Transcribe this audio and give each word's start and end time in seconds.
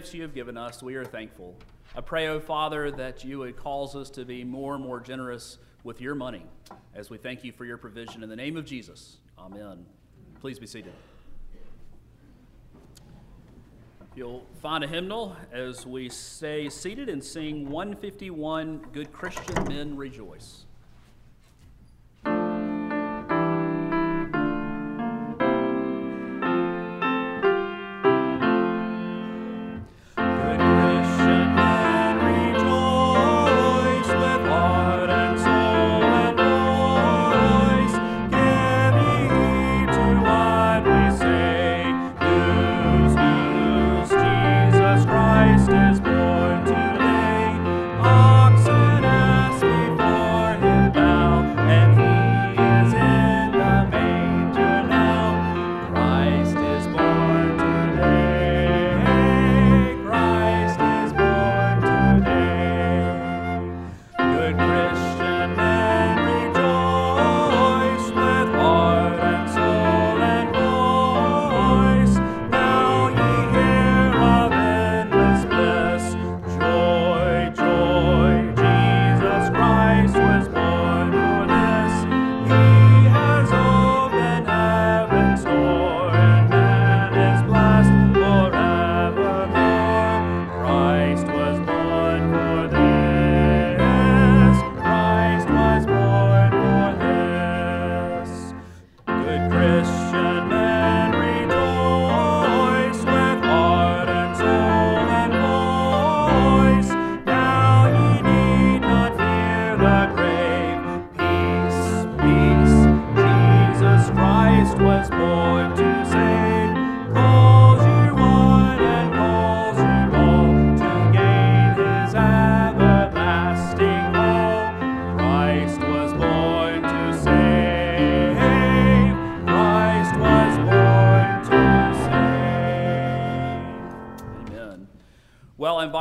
gifts 0.00 0.14
you 0.14 0.22
have 0.22 0.34
given 0.34 0.56
us, 0.56 0.82
we 0.82 0.94
are 0.94 1.04
thankful. 1.04 1.54
I 1.94 2.00
pray, 2.00 2.28
O 2.28 2.36
oh 2.36 2.40
Father, 2.40 2.90
that 2.92 3.22
you 3.22 3.40
would 3.40 3.54
cause 3.58 3.94
us 3.94 4.08
to 4.12 4.24
be 4.24 4.44
more 4.44 4.74
and 4.74 4.82
more 4.82 4.98
generous 4.98 5.58
with 5.84 6.00
your 6.00 6.14
money 6.14 6.46
as 6.94 7.10
we 7.10 7.18
thank 7.18 7.44
you 7.44 7.52
for 7.52 7.66
your 7.66 7.76
provision. 7.76 8.22
In 8.22 8.30
the 8.30 8.36
name 8.36 8.56
of 8.56 8.64
Jesus, 8.64 9.18
amen. 9.38 9.84
Please 10.40 10.58
be 10.58 10.66
seated. 10.66 10.94
You'll 14.14 14.46
find 14.62 14.82
a 14.82 14.86
hymnal 14.86 15.36
as 15.52 15.84
we 15.84 16.08
stay 16.08 16.70
seated 16.70 17.10
and 17.10 17.22
sing 17.22 17.68
151 17.68 18.78
Good 18.92 19.12
Christian 19.12 19.68
Men 19.68 19.98
Rejoice. 19.98 20.64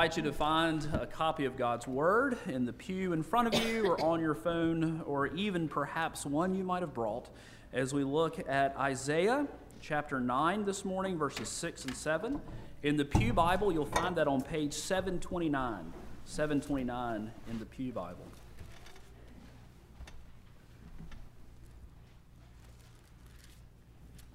Invite 0.10 0.26
you 0.26 0.32
to 0.32 0.36
find 0.36 0.90
a 1.00 1.06
copy 1.06 1.46
of 1.46 1.56
God's 1.56 1.88
Word 1.88 2.36
in 2.48 2.66
the 2.66 2.74
pew 2.74 3.14
in 3.14 3.22
front 3.22 3.48
of 3.48 3.64
you 3.64 3.86
or 3.86 4.02
on 4.04 4.20
your 4.20 4.34
phone, 4.34 5.04
or 5.06 5.28
even 5.28 5.68
perhaps 5.68 6.26
one 6.26 6.56
you 6.56 6.64
might 6.64 6.82
have 6.82 6.96
brought 6.96 7.30
as 7.74 7.94
we 7.94 8.04
look 8.04 8.40
at 8.50 8.76
Isaiah 8.76 9.46
chapter 9.80 10.20
9 10.20 10.66
this 10.66 10.84
morning, 10.84 11.16
verses 11.16 11.48
6 11.48 11.86
and 11.86 11.96
7. 11.96 12.42
In 12.82 12.98
the 12.98 13.06
Pew 13.06 13.34
Bible, 13.34 13.72
you'll 13.72 13.86
find 13.86 14.16
that 14.16 14.28
on 14.28 14.42
page 14.42 14.74
729. 14.74 15.94
729 16.26 17.32
in 17.52 17.60
the 17.60 17.66
Pew 17.66 17.92
Bible. 17.92 18.26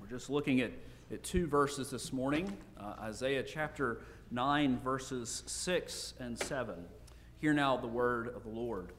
We're 0.00 0.06
just 0.06 0.30
looking 0.30 0.60
at, 0.60 0.70
at 1.12 1.22
two 1.22 1.46
verses 1.46 1.90
this 1.90 2.12
morning 2.12 2.56
uh, 2.80 2.94
Isaiah 3.00 3.42
chapter 3.42 4.00
9, 4.30 4.80
verses 4.82 5.42
6 5.46 6.14
and 6.18 6.38
7. 6.38 6.74
Hear 7.38 7.52
now 7.52 7.76
the 7.76 7.86
word 7.86 8.28
of 8.34 8.42
the 8.42 8.48
Lord. 8.48 8.92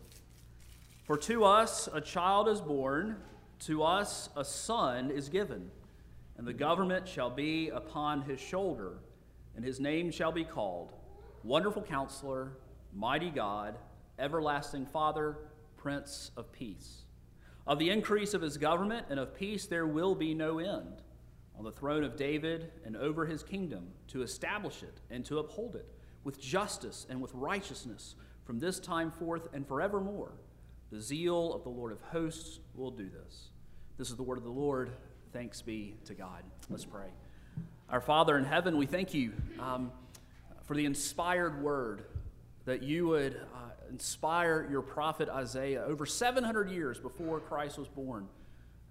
For 1.06 1.18
to 1.18 1.44
us 1.44 1.90
a 1.92 2.02
child 2.02 2.48
is 2.48 2.62
born, 2.62 3.18
to 3.62 3.84
us 3.84 4.30
a 4.36 4.46
son 4.46 5.10
is 5.10 5.30
given, 5.30 5.72
and 6.38 6.46
the 6.46 6.54
government 6.54 7.08
shall 7.08 7.30
be 7.30 7.70
upon 7.70 8.22
his 8.22 8.40
shoulder, 8.40 9.00
and 9.56 9.66
his 9.66 9.80
name 9.80 10.12
shall 10.12 10.32
be 10.32 10.44
called 10.44 10.94
Wonderful 11.44 11.82
Counselor, 11.82 12.52
Mighty 12.94 13.30
God, 13.30 13.78
Everlasting 14.20 14.86
Father, 14.86 15.38
Prince 15.76 16.32
of 16.38 16.52
Peace. 16.52 17.04
Of 17.68 17.80
the 17.80 17.90
increase 17.90 18.34
of 18.36 18.44
his 18.44 18.58
government 18.58 19.08
and 19.10 19.20
of 19.20 19.36
peace 19.36 19.66
there 19.66 19.88
will 19.88 20.14
be 20.14 20.36
no 20.36 20.60
end 20.60 21.02
on 21.58 21.64
the 21.64 21.72
throne 21.72 22.04
of 22.04 22.16
David 22.16 22.72
and 22.86 22.96
over 22.98 23.26
his 23.26 23.44
kingdom, 23.44 23.88
to 24.10 24.22
establish 24.22 24.84
it 24.84 25.00
and 25.10 25.24
to 25.26 25.40
uphold 25.40 25.76
it 25.76 25.88
with 26.24 26.40
justice 26.40 27.06
and 27.10 27.22
with 27.22 27.34
righteousness 27.34 28.16
from 28.46 28.60
this 28.60 28.80
time 28.80 29.12
forth 29.12 29.48
and 29.54 29.68
forevermore. 29.68 30.34
The 30.92 31.02
zeal 31.02 31.54
of 31.54 31.64
the 31.64 31.70
Lord 31.70 31.92
of 31.92 32.02
hosts 32.02 32.60
will 32.76 32.92
do 32.92 33.10
this. 33.10 33.50
This 33.98 34.10
is 34.10 34.16
the 34.16 34.24
word 34.24 34.38
of 34.38 34.44
the 34.44 34.50
Lord. 34.50 34.92
Thanks 35.34 35.62
be 35.62 35.96
to 36.06 36.14
God. 36.14 36.44
Let's 36.70 36.86
pray. 36.86 37.08
Our 37.90 38.02
Father 38.02 38.38
in 38.38 38.46
heaven, 38.46 38.78
we 38.78 38.86
thank 38.86 39.14
you 39.14 39.34
um, 39.60 39.92
for 40.64 40.76
the 40.76 40.86
inspired 40.86 41.62
word 41.62 42.06
that 42.66 42.82
you 42.82 43.08
would 43.08 43.36
uh, 43.36 43.58
inspire 43.90 44.68
your 44.70 44.82
prophet 44.82 45.30
Isaiah 45.30 45.84
over 45.84 46.06
700 46.06 46.70
years 46.70 47.00
before 47.00 47.40
Christ 47.40 47.78
was 47.78 47.88
born 47.88 48.28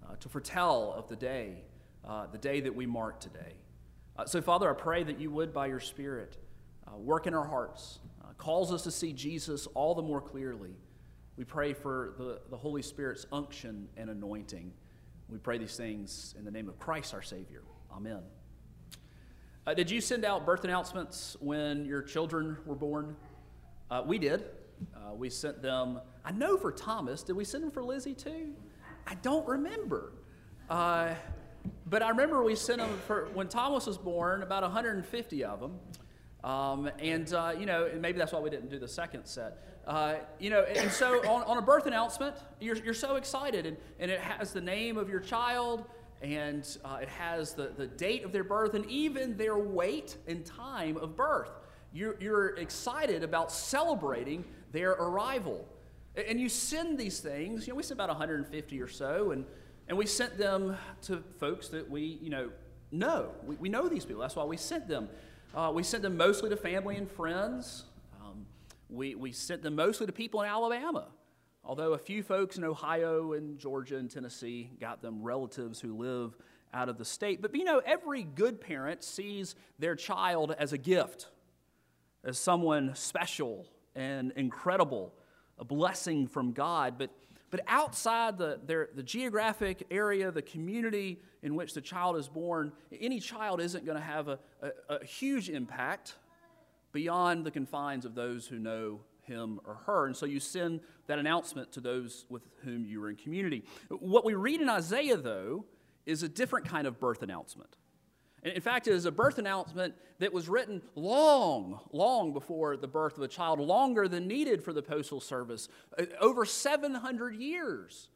uh, 0.08 0.14
to 0.20 0.28
foretell 0.28 0.94
of 0.96 1.08
the 1.08 1.16
day 1.16 1.56
uh, 2.06 2.26
the 2.26 2.38
day 2.38 2.60
that 2.60 2.74
we 2.74 2.86
mark 2.86 3.20
today. 3.20 3.54
Uh, 4.16 4.24
so, 4.26 4.40
Father, 4.40 4.70
I 4.70 4.74
pray 4.74 5.02
that 5.02 5.18
you 5.18 5.30
would, 5.30 5.52
by 5.52 5.66
your 5.66 5.80
Spirit, 5.80 6.36
uh, 6.86 6.96
work 6.96 7.26
in 7.26 7.34
our 7.34 7.46
hearts, 7.46 7.98
uh, 8.22 8.32
calls 8.38 8.72
us 8.72 8.82
to 8.82 8.90
see 8.90 9.12
Jesus 9.12 9.66
all 9.74 9.94
the 9.94 10.02
more 10.02 10.20
clearly. 10.20 10.76
We 11.36 11.44
pray 11.44 11.72
for 11.72 12.14
the, 12.18 12.40
the 12.50 12.56
Holy 12.56 12.82
Spirit's 12.82 13.26
unction 13.32 13.88
and 13.96 14.10
anointing. 14.10 14.72
We 15.28 15.38
pray 15.38 15.58
these 15.58 15.76
things 15.76 16.34
in 16.38 16.44
the 16.44 16.50
name 16.50 16.68
of 16.68 16.78
Christ 16.78 17.12
our 17.14 17.22
Savior. 17.22 17.62
Amen. 17.90 18.20
Uh, 19.66 19.74
did 19.74 19.90
you 19.90 20.00
send 20.00 20.24
out 20.24 20.44
birth 20.44 20.64
announcements 20.64 21.36
when 21.40 21.86
your 21.86 22.02
children 22.02 22.58
were 22.66 22.74
born? 22.74 23.16
Uh, 23.90 24.02
we 24.06 24.18
did. 24.18 24.44
we 25.16 25.30
sent 25.30 25.62
them, 25.62 26.00
I 26.24 26.32
know 26.32 26.56
for 26.56 26.70
Thomas. 26.70 27.22
Did 27.22 27.34
we 27.34 27.44
send 27.44 27.64
them 27.64 27.70
for 27.70 27.82
Lizzie 27.82 28.14
too? 28.14 28.52
I 29.06 29.14
don't 29.16 29.46
remember. 29.46 30.12
Uh, 30.68 31.14
but 31.86 32.02
I 32.02 32.08
remember 32.08 32.42
we 32.42 32.56
sent 32.56 32.78
them 32.78 32.98
for 33.06 33.28
when 33.34 33.48
Thomas 33.48 33.86
was 33.86 33.98
born, 33.98 34.42
about 34.42 34.62
150 34.62 35.44
of 35.44 35.60
them. 35.60 35.78
Um, 36.42 36.90
and, 36.98 37.32
uh, 37.32 37.54
you 37.58 37.64
know, 37.64 37.86
and 37.86 38.02
maybe 38.02 38.18
that's 38.18 38.32
why 38.32 38.40
we 38.40 38.50
didn't 38.50 38.68
do 38.68 38.78
the 38.78 38.88
second 38.88 39.24
set. 39.24 39.80
Uh, 39.86 40.16
you 40.38 40.50
know, 40.50 40.62
and 40.62 40.90
so 40.90 41.18
on, 41.28 41.42
on, 41.44 41.56
a 41.56 41.62
birth 41.62 41.86
announcement, 41.86 42.36
you're, 42.60 42.76
you're 42.76 42.94
so 42.94 43.16
excited, 43.16 43.64
and, 43.64 43.76
and 43.98 44.10
it 44.10 44.20
has 44.20 44.52
the 44.52 44.60
name 44.60 44.98
of 44.98 45.08
your 45.08 45.20
child, 45.20 45.84
and 46.22 46.78
uh, 46.84 46.98
it 47.00 47.08
has 47.08 47.54
the, 47.54 47.72
the 47.76 47.86
date 47.86 48.24
of 48.24 48.32
their 48.32 48.44
birth, 48.44 48.74
and 48.74 48.84
even 48.86 49.36
their 49.36 49.58
weight 49.58 50.16
and 50.26 50.44
time 50.44 50.96
of 50.98 51.16
birth. 51.16 51.50
You're, 51.92 52.16
you're 52.20 52.56
excited 52.56 53.22
about 53.22 53.52
celebrating 53.52 54.44
their 54.72 54.92
arrival. 54.92 55.66
And 56.14 56.40
you 56.40 56.48
send 56.48 56.98
these 56.98 57.20
things, 57.20 57.66
you 57.66 57.72
know, 57.72 57.76
we 57.76 57.82
send 57.82 57.98
about 57.98 58.08
150 58.08 58.80
or 58.80 58.88
so, 58.88 59.30
and 59.32 59.44
and 59.88 59.98
we 59.98 60.06
sent 60.06 60.38
them 60.38 60.76
to 61.02 61.22
folks 61.38 61.68
that 61.68 61.90
we, 61.90 62.18
you 62.22 62.30
know, 62.30 62.50
know. 62.90 63.30
We, 63.44 63.56
we 63.56 63.68
know 63.68 63.88
these 63.88 64.04
people. 64.04 64.22
That's 64.22 64.36
why 64.36 64.44
we 64.44 64.56
sent 64.56 64.88
them. 64.88 65.08
Uh, 65.54 65.70
we 65.74 65.82
sent 65.82 66.02
them 66.02 66.16
mostly 66.16 66.50
to 66.50 66.56
family 66.56 66.96
and 66.96 67.10
friends. 67.10 67.84
Um, 68.20 68.46
we, 68.88 69.14
we 69.14 69.32
sent 69.32 69.62
them 69.62 69.74
mostly 69.76 70.06
to 70.06 70.12
people 70.12 70.42
in 70.42 70.48
Alabama, 70.48 71.08
although 71.64 71.92
a 71.92 71.98
few 71.98 72.22
folks 72.22 72.56
in 72.56 72.64
Ohio 72.64 73.34
and 73.34 73.58
Georgia 73.58 73.96
and 73.98 74.10
Tennessee 74.10 74.70
got 74.80 75.02
them 75.02 75.22
relatives 75.22 75.80
who 75.80 75.96
live 75.96 76.36
out 76.72 76.88
of 76.88 76.98
the 76.98 77.04
state. 77.04 77.40
But 77.42 77.54
you 77.54 77.64
know, 77.64 77.80
every 77.84 78.22
good 78.22 78.60
parent 78.60 79.04
sees 79.04 79.54
their 79.78 79.94
child 79.94 80.54
as 80.58 80.72
a 80.72 80.78
gift. 80.78 81.28
as 82.24 82.38
someone 82.38 82.94
special 82.94 83.66
and 83.94 84.32
incredible, 84.36 85.12
a 85.58 85.64
blessing 85.64 86.26
from 86.26 86.52
God. 86.52 86.94
But, 86.98 87.10
but 87.54 87.62
outside 87.68 88.36
the, 88.36 88.58
their, 88.66 88.88
the 88.96 89.02
geographic 89.04 89.86
area, 89.88 90.32
the 90.32 90.42
community 90.42 91.20
in 91.44 91.54
which 91.54 91.72
the 91.72 91.80
child 91.80 92.16
is 92.16 92.26
born, 92.26 92.72
any 93.00 93.20
child 93.20 93.60
isn't 93.60 93.86
going 93.86 93.96
to 93.96 94.02
have 94.02 94.26
a, 94.26 94.40
a, 94.60 94.96
a 94.96 95.04
huge 95.04 95.48
impact 95.48 96.16
beyond 96.90 97.46
the 97.46 97.52
confines 97.52 98.04
of 98.04 98.16
those 98.16 98.48
who 98.48 98.58
know 98.58 98.98
him 99.22 99.60
or 99.64 99.74
her. 99.86 100.06
And 100.06 100.16
so 100.16 100.26
you 100.26 100.40
send 100.40 100.80
that 101.06 101.20
announcement 101.20 101.70
to 101.74 101.80
those 101.80 102.26
with 102.28 102.42
whom 102.64 102.84
you 102.84 103.00
are 103.04 103.08
in 103.08 103.14
community. 103.14 103.62
What 103.88 104.24
we 104.24 104.34
read 104.34 104.60
in 104.60 104.68
Isaiah, 104.68 105.16
though, 105.16 105.64
is 106.06 106.24
a 106.24 106.28
different 106.28 106.66
kind 106.66 106.88
of 106.88 106.98
birth 106.98 107.22
announcement. 107.22 107.76
In 108.44 108.60
fact, 108.60 108.86
it 108.88 108.92
is 108.92 109.06
a 109.06 109.10
birth 109.10 109.38
announcement 109.38 109.94
that 110.18 110.32
was 110.32 110.50
written 110.50 110.82
long, 110.94 111.80
long 111.92 112.34
before 112.34 112.76
the 112.76 112.86
birth 112.86 113.16
of 113.16 113.22
a 113.22 113.28
child, 113.28 113.58
longer 113.58 114.06
than 114.06 114.28
needed 114.28 114.62
for 114.62 114.74
the 114.74 114.82
Postal 114.82 115.18
Service. 115.18 115.68
Uh, 115.98 116.04
over 116.20 116.44
700 116.44 117.36
years, 117.36 118.08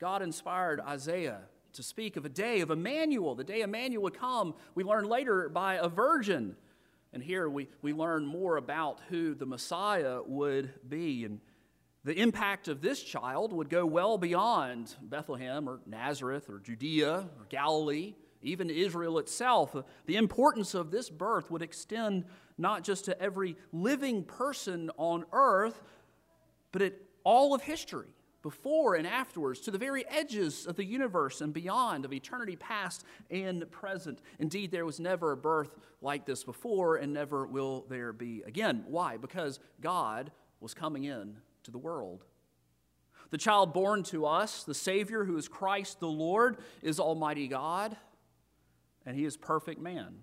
God 0.00 0.22
inspired 0.22 0.80
Isaiah 0.80 1.42
to 1.74 1.82
speak 1.82 2.16
of 2.16 2.24
a 2.24 2.30
day 2.30 2.60
of 2.60 2.70
Emmanuel, 2.70 3.34
the 3.34 3.44
day 3.44 3.60
Emmanuel 3.60 4.04
would 4.04 4.18
come. 4.18 4.54
We 4.74 4.82
learn 4.82 5.04
later 5.04 5.50
by 5.50 5.74
a 5.74 5.88
virgin. 5.88 6.56
And 7.12 7.22
here 7.22 7.48
we, 7.50 7.68
we 7.82 7.92
learn 7.92 8.24
more 8.24 8.56
about 8.56 9.00
who 9.10 9.34
the 9.34 9.44
Messiah 9.44 10.20
would 10.24 10.72
be. 10.88 11.26
And 11.26 11.40
the 12.02 12.18
impact 12.18 12.68
of 12.68 12.80
this 12.80 13.02
child 13.02 13.52
would 13.52 13.68
go 13.68 13.84
well 13.84 14.16
beyond 14.16 14.94
Bethlehem 15.02 15.68
or 15.68 15.80
Nazareth 15.84 16.48
or 16.48 16.60
Judea 16.60 17.12
or 17.12 17.46
Galilee 17.50 18.14
even 18.42 18.70
Israel 18.70 19.18
itself. 19.18 19.76
The 20.06 20.16
importance 20.16 20.74
of 20.74 20.90
this 20.90 21.10
birth 21.10 21.50
would 21.50 21.62
extend 21.62 22.24
not 22.58 22.84
just 22.84 23.04
to 23.06 23.20
every 23.20 23.56
living 23.72 24.24
person 24.24 24.90
on 24.96 25.24
earth, 25.32 25.82
but 26.72 26.82
at 26.82 26.94
all 27.24 27.54
of 27.54 27.62
history, 27.62 28.08
before 28.42 28.94
and 28.94 29.06
afterwards, 29.06 29.60
to 29.60 29.70
the 29.70 29.78
very 29.78 30.06
edges 30.08 30.66
of 30.66 30.76
the 30.76 30.84
universe 30.84 31.40
and 31.40 31.52
beyond, 31.52 32.04
of 32.04 32.12
eternity 32.12 32.56
past 32.56 33.04
and 33.30 33.68
present. 33.70 34.22
Indeed, 34.38 34.70
there 34.70 34.86
was 34.86 35.00
never 35.00 35.32
a 35.32 35.36
birth 35.36 35.76
like 36.00 36.24
this 36.24 36.44
before, 36.44 36.96
and 36.96 37.12
never 37.12 37.46
will 37.46 37.84
there 37.88 38.12
be 38.12 38.42
again. 38.46 38.84
Why? 38.86 39.16
Because 39.16 39.58
God 39.80 40.30
was 40.60 40.74
coming 40.74 41.04
in 41.04 41.36
to 41.64 41.70
the 41.70 41.78
world. 41.78 42.24
The 43.30 43.38
child 43.38 43.72
born 43.72 44.04
to 44.04 44.24
us, 44.24 44.62
the 44.62 44.74
Savior 44.74 45.24
who 45.24 45.36
is 45.36 45.48
Christ 45.48 45.98
the 45.98 46.06
Lord, 46.06 46.58
is 46.80 47.00
Almighty 47.00 47.48
God 47.48 47.96
and 49.06 49.16
he 49.16 49.24
is 49.24 49.36
perfect 49.36 49.80
man, 49.80 50.16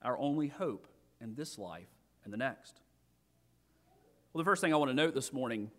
our 0.00 0.16
only 0.16 0.48
hope 0.48 0.86
in 1.20 1.34
this 1.34 1.58
life 1.58 1.88
and 2.24 2.32
the 2.32 2.36
next. 2.38 2.80
Well, 4.32 4.42
the 4.42 4.48
first 4.48 4.62
thing 4.62 4.72
I 4.72 4.76
want 4.76 4.90
to 4.90 4.94
note 4.94 5.14
this 5.14 5.32
morning 5.32 5.70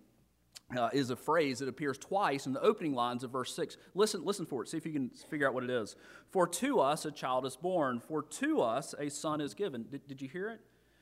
uh, 0.75 0.89
is 0.93 1.09
a 1.09 1.15
phrase 1.15 1.59
that 1.59 1.69
appears 1.69 1.97
twice 1.97 2.45
in 2.45 2.53
the 2.53 2.61
opening 2.61 2.93
lines 2.93 3.23
of 3.23 3.31
verse 3.31 3.55
6. 3.55 3.77
Listen, 3.93 4.25
listen 4.25 4.45
for 4.45 4.63
it. 4.63 4.69
See 4.69 4.77
if 4.77 4.85
you 4.85 4.91
can 4.91 5.09
figure 5.29 5.47
out 5.47 5.53
what 5.53 5.63
it 5.63 5.69
is. 5.69 5.95
For 6.31 6.47
to 6.47 6.79
us 6.79 7.05
a 7.05 7.11
child 7.11 7.45
is 7.45 7.55
born, 7.55 7.99
for 7.99 8.23
to 8.23 8.61
us 8.61 8.95
a 8.97 9.09
son 9.09 9.41
is 9.41 9.53
given. 9.53 9.85
Did, 9.89 10.07
did 10.07 10.21
you 10.21 10.27
hear 10.27 10.49
it? 10.49 10.61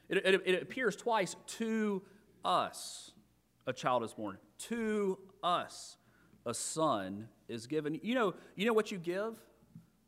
It, 0.09 0.25
it? 0.25 0.41
it 0.45 0.61
appears 0.61 0.95
twice 0.95 1.35
to 1.47 2.01
us 2.43 3.11
a 3.65 3.73
child 3.73 4.03
is 4.03 4.13
born. 4.13 4.37
To 4.69 5.17
us 5.41 5.97
a 6.45 6.53
son 6.53 7.29
is 7.47 7.67
given. 7.67 7.99
You 8.03 8.15
know, 8.15 8.33
you 8.55 8.65
know 8.65 8.73
what 8.73 8.91
you 8.91 8.97
give? 8.97 9.39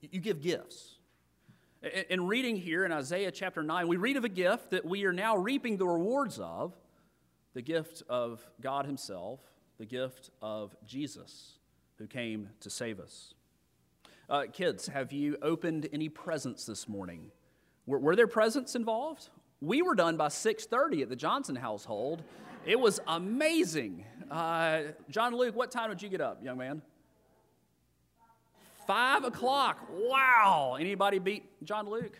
You 0.02 0.20
give 0.20 0.42
gifts. 0.42 0.96
In 2.10 2.26
reading 2.28 2.56
here 2.56 2.84
in 2.84 2.92
Isaiah 2.92 3.32
chapter 3.32 3.62
9, 3.62 3.88
we 3.88 3.98
read 3.98 4.18
of 4.18 4.24
a 4.24 4.30
gift 4.30 4.72
that 4.72 4.86
we 4.86 5.06
are 5.06 5.14
now 5.14 5.38
reaping 5.38 5.78
the 5.78 5.88
rewards 5.88 6.40
of 6.40 6.74
the 7.54 7.62
gift 7.62 8.04
of 8.10 8.46
God 8.62 8.86
Himself, 8.86 9.40
the 9.78 9.86
gift 9.86 10.32
of 10.42 10.76
Jesus, 10.86 11.60
who 11.98 12.08
came 12.08 12.50
to 12.62 12.70
save 12.70 13.00
us. 13.00 13.34
Uh, 14.30 14.44
kids, 14.52 14.88
have 14.88 15.12
you 15.12 15.38
opened 15.42 15.88
any 15.94 16.10
presents 16.10 16.66
this 16.66 16.90
morning? 16.90 17.32
Were, 17.86 18.00
were 18.00 18.16
there 18.16 18.28
presents 18.28 18.76
involved? 18.76 19.30
We 19.62 19.82
were 19.82 19.96
done 19.96 20.18
by 20.18 20.28
6:30 20.28 21.04
at 21.04 21.10
the 21.10 21.16
Johnson 21.16 21.56
household. 21.56 22.24
It 22.66 22.80
was 22.80 23.00
amazing. 23.08 24.06
Uh, 24.32 24.82
John 25.10 25.36
Luke, 25.36 25.56
what 25.56 25.70
time 25.70 25.90
did 25.90 26.02
you 26.02 26.10
get 26.10 26.22
up, 26.22 26.44
young 26.44 26.58
man? 26.58 26.82
Five 28.88 29.24
o'clock. 29.24 29.88
Wow. 29.92 30.78
Anybody 30.80 31.20
beat 31.20 31.64
John 31.64 31.90
Luke? 31.90 32.20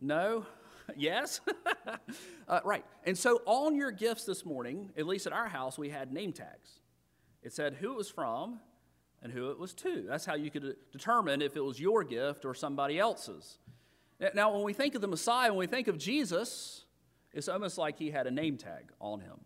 No? 0.00 0.46
yes? 0.96 1.40
uh, 2.48 2.60
right. 2.64 2.84
And 3.04 3.16
so 3.16 3.40
on 3.46 3.76
your 3.76 3.90
gifts 3.90 4.24
this 4.24 4.44
morning, 4.44 4.90
at 4.96 5.06
least 5.06 5.26
at 5.26 5.32
our 5.32 5.48
house, 5.48 5.78
we 5.78 5.90
had 5.90 6.12
name 6.12 6.32
tags. 6.32 6.80
It 7.42 7.52
said 7.52 7.74
who 7.74 7.92
it 7.92 7.96
was 7.96 8.10
from 8.10 8.60
and 9.22 9.32
who 9.32 9.50
it 9.50 9.58
was 9.58 9.72
to. 9.74 10.04
That's 10.08 10.24
how 10.24 10.34
you 10.34 10.50
could 10.50 10.76
determine 10.90 11.42
if 11.42 11.56
it 11.56 11.64
was 11.64 11.80
your 11.80 12.04
gift 12.04 12.44
or 12.44 12.54
somebody 12.54 12.98
else's. 12.98 13.58
Now, 14.34 14.52
when 14.52 14.62
we 14.62 14.72
think 14.72 14.94
of 14.94 15.00
the 15.00 15.08
Messiah, 15.08 15.48
when 15.50 15.58
we 15.58 15.66
think 15.66 15.88
of 15.88 15.98
Jesus, 15.98 16.84
it's 17.32 17.48
almost 17.48 17.78
like 17.78 17.98
he 17.98 18.10
had 18.10 18.26
a 18.26 18.30
name 18.30 18.56
tag 18.56 18.92
on 19.00 19.20
him. 19.20 19.40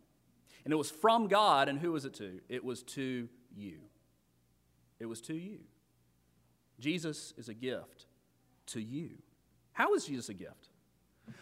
And 0.64 0.72
it 0.72 0.76
was 0.76 0.90
from 0.90 1.28
God, 1.28 1.68
and 1.68 1.78
who 1.78 1.92
was 1.92 2.04
it 2.04 2.14
to? 2.14 2.40
It 2.48 2.64
was 2.64 2.82
to 2.82 3.28
you. 3.54 3.78
It 4.98 5.06
was 5.06 5.20
to 5.22 5.34
you. 5.34 5.60
Jesus 6.78 7.32
is 7.36 7.48
a 7.48 7.54
gift 7.54 8.06
to 8.66 8.80
you. 8.80 9.10
How 9.72 9.94
is 9.94 10.06
Jesus 10.06 10.28
a 10.28 10.34
gift? 10.34 10.68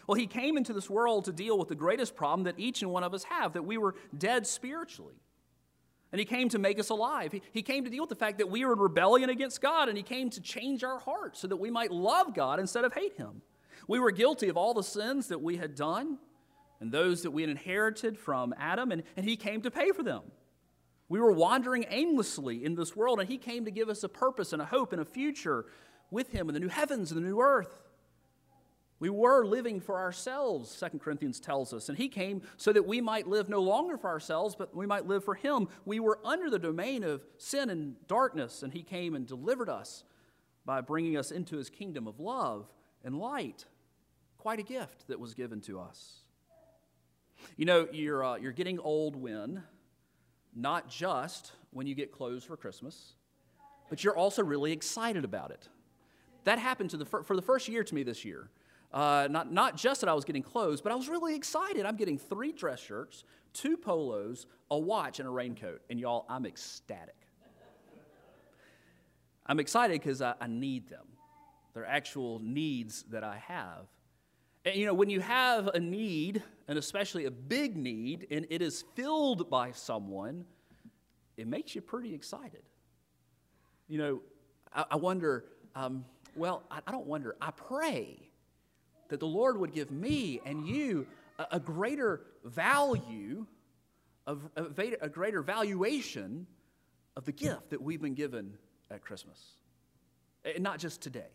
Well, 0.07 0.17
he 0.17 0.27
came 0.27 0.57
into 0.57 0.73
this 0.73 0.89
world 0.89 1.27
to 1.27 1.33
deal 1.33 1.59
with 1.59 1.69
the 1.69 1.75
greatest 1.75 2.17
problem 2.17 2.45
that 2.45 2.59
each 2.59 2.83
and 2.83 2.91
one 2.91 3.05
of 3.05 3.15
us 3.15 3.25
have 3.25 3.53
that 3.53 3.65
we 3.65 3.76
were 3.76 3.95
dead 4.17 4.47
spiritually. 4.47 5.17
And 6.12 6.19
he 6.19 6.25
came 6.25 6.49
to 6.50 6.59
make 6.59 6.79
us 6.79 6.91
alive. 6.91 7.33
He, 7.33 7.43
he 7.53 7.62
came 7.62 7.85
to 7.85 7.91
deal 7.91 8.03
with 8.03 8.09
the 8.09 8.17
fact 8.17 8.38
that 8.38 8.49
we 8.49 8.64
were 8.64 8.75
in 8.75 8.79
rebellion 8.79 9.31
against 9.31 9.61
God, 9.61 9.88
and 9.88 9.97
he 9.97 10.03
came 10.05 10.31
to 10.31 10.41
change 10.41 10.85
our 10.85 10.99
hearts 10.99 11.41
so 11.41 11.49
that 11.49 11.57
we 11.57 11.71
might 11.71 11.91
love 11.91 12.35
God 12.35 12.61
instead 12.61 12.85
of 12.85 12.95
hate 12.95 13.17
him. 13.17 13.43
We 13.88 13.99
were 13.99 14.12
guilty 14.12 14.49
of 14.49 14.57
all 14.57 14.75
the 14.75 14.83
sins 14.83 15.29
that 15.29 15.43
we 15.43 15.57
had 15.57 15.75
done 15.75 16.19
and 16.81 16.93
those 16.93 17.23
that 17.23 17.33
we 17.33 17.43
had 17.43 17.50
inherited 17.50 18.19
from 18.19 18.55
Adam, 18.59 18.93
and, 18.93 19.03
and 19.17 19.26
he 19.26 19.37
came 19.37 19.61
to 19.62 19.71
pay 19.71 19.91
for 19.91 20.03
them. 20.03 20.23
We 21.08 21.20
were 21.20 21.32
wandering 21.32 21.87
aimlessly 21.90 22.64
in 22.64 22.75
this 22.75 22.96
world, 22.96 23.20
and 23.20 23.28
He 23.28 23.38
came 23.38 23.64
to 23.64 23.70
give 23.70 23.88
us 23.88 24.02
a 24.04 24.08
purpose 24.08 24.52
and 24.52 24.62
a 24.62 24.66
hope 24.66 24.92
and 24.92 25.00
a 25.00 25.04
future 25.04 25.66
with 26.11 26.30
Him 26.30 26.49
in 26.49 26.54
the 26.54 26.61
new 26.61 26.68
heavens 26.68 27.11
and 27.11 27.23
the 27.23 27.26
new 27.26 27.40
earth. 27.40 27.82
We 29.00 29.11
were 29.11 29.44
living 29.44 29.80
for 29.80 29.99
ourselves, 29.99 30.80
2 30.80 30.99
Corinthians 30.99 31.40
tells 31.40 31.75
us, 31.75 31.88
and 31.88 31.99
He 31.99 32.08
came 32.08 32.42
so 32.56 32.73
that 32.73 32.87
we 32.87 33.00
might 33.00 33.26
live 33.26 33.49
no 33.49 33.61
longer 33.61 33.99
for 33.99 34.08
ourselves, 34.08 34.56
but 34.56 34.75
we 34.75 34.87
might 34.87 35.06
live 35.06 35.25
for 35.25 35.34
Him. 35.34 35.68
We 35.84 36.00
were 36.00 36.20
under 36.25 36.49
the 36.49 36.58
domain 36.58 37.04
of 37.04 37.23
sin 37.37 37.68
and 37.68 37.96
darkness, 38.06 38.62
and 38.62 38.73
He 38.73 38.82
came 38.82 39.14
and 39.14 39.26
delivered 39.26 39.68
us 39.68 40.04
by 40.64 40.80
bringing 40.80 41.18
us 41.18 41.30
into 41.30 41.56
His 41.56 41.68
kingdom 41.68 42.06
of 42.06 42.18
love 42.18 42.73
and 43.04 43.18
light. 43.18 43.66
Quite 44.38 44.61
a 44.61 44.62
gift 44.62 45.08
that 45.08 45.20
was 45.20 45.34
given 45.34 45.61
to 45.62 45.80
us. 45.80 46.23
You 47.56 47.66
know, 47.66 47.88
you're, 47.92 48.25
uh, 48.25 48.37
you're 48.37 48.52
getting 48.52 48.78
old 48.78 49.16
when 49.16 49.64
not 50.54 50.88
just 50.88 51.52
when 51.70 51.87
you 51.87 51.94
get 51.94 52.12
clothes 52.12 52.44
for 52.44 52.56
Christmas, 52.56 53.14
but 53.88 54.02
you're 54.02 54.16
also 54.16 54.42
really 54.42 54.73
excited 54.73 55.25
about 55.25 55.50
it. 55.50 55.68
That 56.44 56.58
happened 56.58 56.90
to 56.90 56.96
the 56.96 57.04
fir- 57.04 57.23
for 57.23 57.37
the 57.37 57.42
first 57.42 57.68
year 57.68 57.84
to 57.84 57.94
me 57.94 58.02
this 58.02 58.25
year. 58.25 58.50
Uh, 58.92 59.26
not, 59.28 59.50
not 59.50 59.76
just 59.76 60.00
that 60.02 60.08
I 60.08 60.14
was 60.14 60.25
getting 60.25 60.42
clothes, 60.42 60.80
but 60.80 60.92
I 60.92 60.94
was 60.94 61.08
really 61.08 61.34
excited. 61.34 61.84
I'm 61.84 61.96
getting 61.96 62.16
three 62.16 62.52
dress 62.52 62.78
shirts, 62.78 63.25
two 63.52 63.76
polos, 63.76 64.46
a 64.70 64.78
watch, 64.78 65.18
and 65.18 65.26
a 65.26 65.30
raincoat. 65.30 65.82
And 65.90 65.99
y'all, 65.99 66.25
I'm 66.28 66.46
ecstatic. 66.46 67.16
I'm 69.46 69.58
excited 69.58 70.00
because 70.00 70.23
I, 70.23 70.34
I 70.40 70.46
need 70.46 70.88
them. 70.88 71.06
They're 71.75 71.84
actual 71.84 72.38
needs 72.38 73.02
that 73.11 73.25
I 73.25 73.38
have. 73.49 73.87
And 74.64 74.76
you 74.76 74.87
know, 74.87 74.94
when 74.94 75.11
you 75.11 75.21
have 75.21 75.68
a 75.68 75.80
need, 75.80 76.42
and 76.68 76.78
especially 76.78 77.26
a 77.26 77.30
big 77.30 77.76
need, 77.76 78.26
and 78.30 78.47
it 78.49 78.62
is 78.62 78.85
filled 78.94 79.50
by 79.50 79.73
someone, 79.73 80.44
it 81.37 81.47
makes 81.47 81.75
you 81.75 81.83
pretty 81.83 82.14
excited. 82.14 82.62
You 83.88 83.99
know, 83.99 84.23
I, 84.75 84.85
I 84.92 84.97
wonder, 84.97 85.44
um, 85.75 86.04
well, 86.35 86.62
I, 86.71 86.80
I, 86.87 86.92
don't 86.92 87.06
wonder, 87.06 87.37
I 87.40 87.50
pray 87.50 88.30
that 89.09 89.21
the 89.21 89.26
Lord 89.26 89.59
would 89.59 89.75
give 89.75 89.90
me 89.90 90.40
and 90.47 90.66
you 90.66 91.06
a, 91.38 91.47
a 91.52 91.61
greater 91.61 92.23
value, 92.44 93.47
of, 94.26 94.49
a, 94.56 94.64
a 95.02 95.09
greater 95.11 95.42
valuation 95.42 96.47
of 97.16 97.26
the 97.26 97.33
gift 97.33 97.71
that 97.71 97.83
we've 97.83 98.00
been 98.00 98.14
given 98.14 98.54
at 98.90 99.02
Christmas. 99.02 99.38
And 100.44 100.62
not 100.62 100.78
just 100.78 101.02
today, 101.02 101.28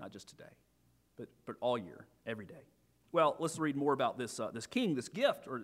not 0.00 0.10
just 0.10 0.28
today 0.30 0.44
but, 1.16 1.28
but 1.46 1.56
all 1.60 1.78
year, 1.78 2.06
every 2.26 2.46
day. 2.46 2.64
Well, 3.12 3.36
let's 3.38 3.58
read 3.58 3.76
more 3.76 3.92
about 3.92 4.18
this, 4.18 4.38
uh, 4.38 4.50
this 4.52 4.66
king, 4.66 4.94
this 4.94 5.08
gift, 5.08 5.46
or 5.46 5.62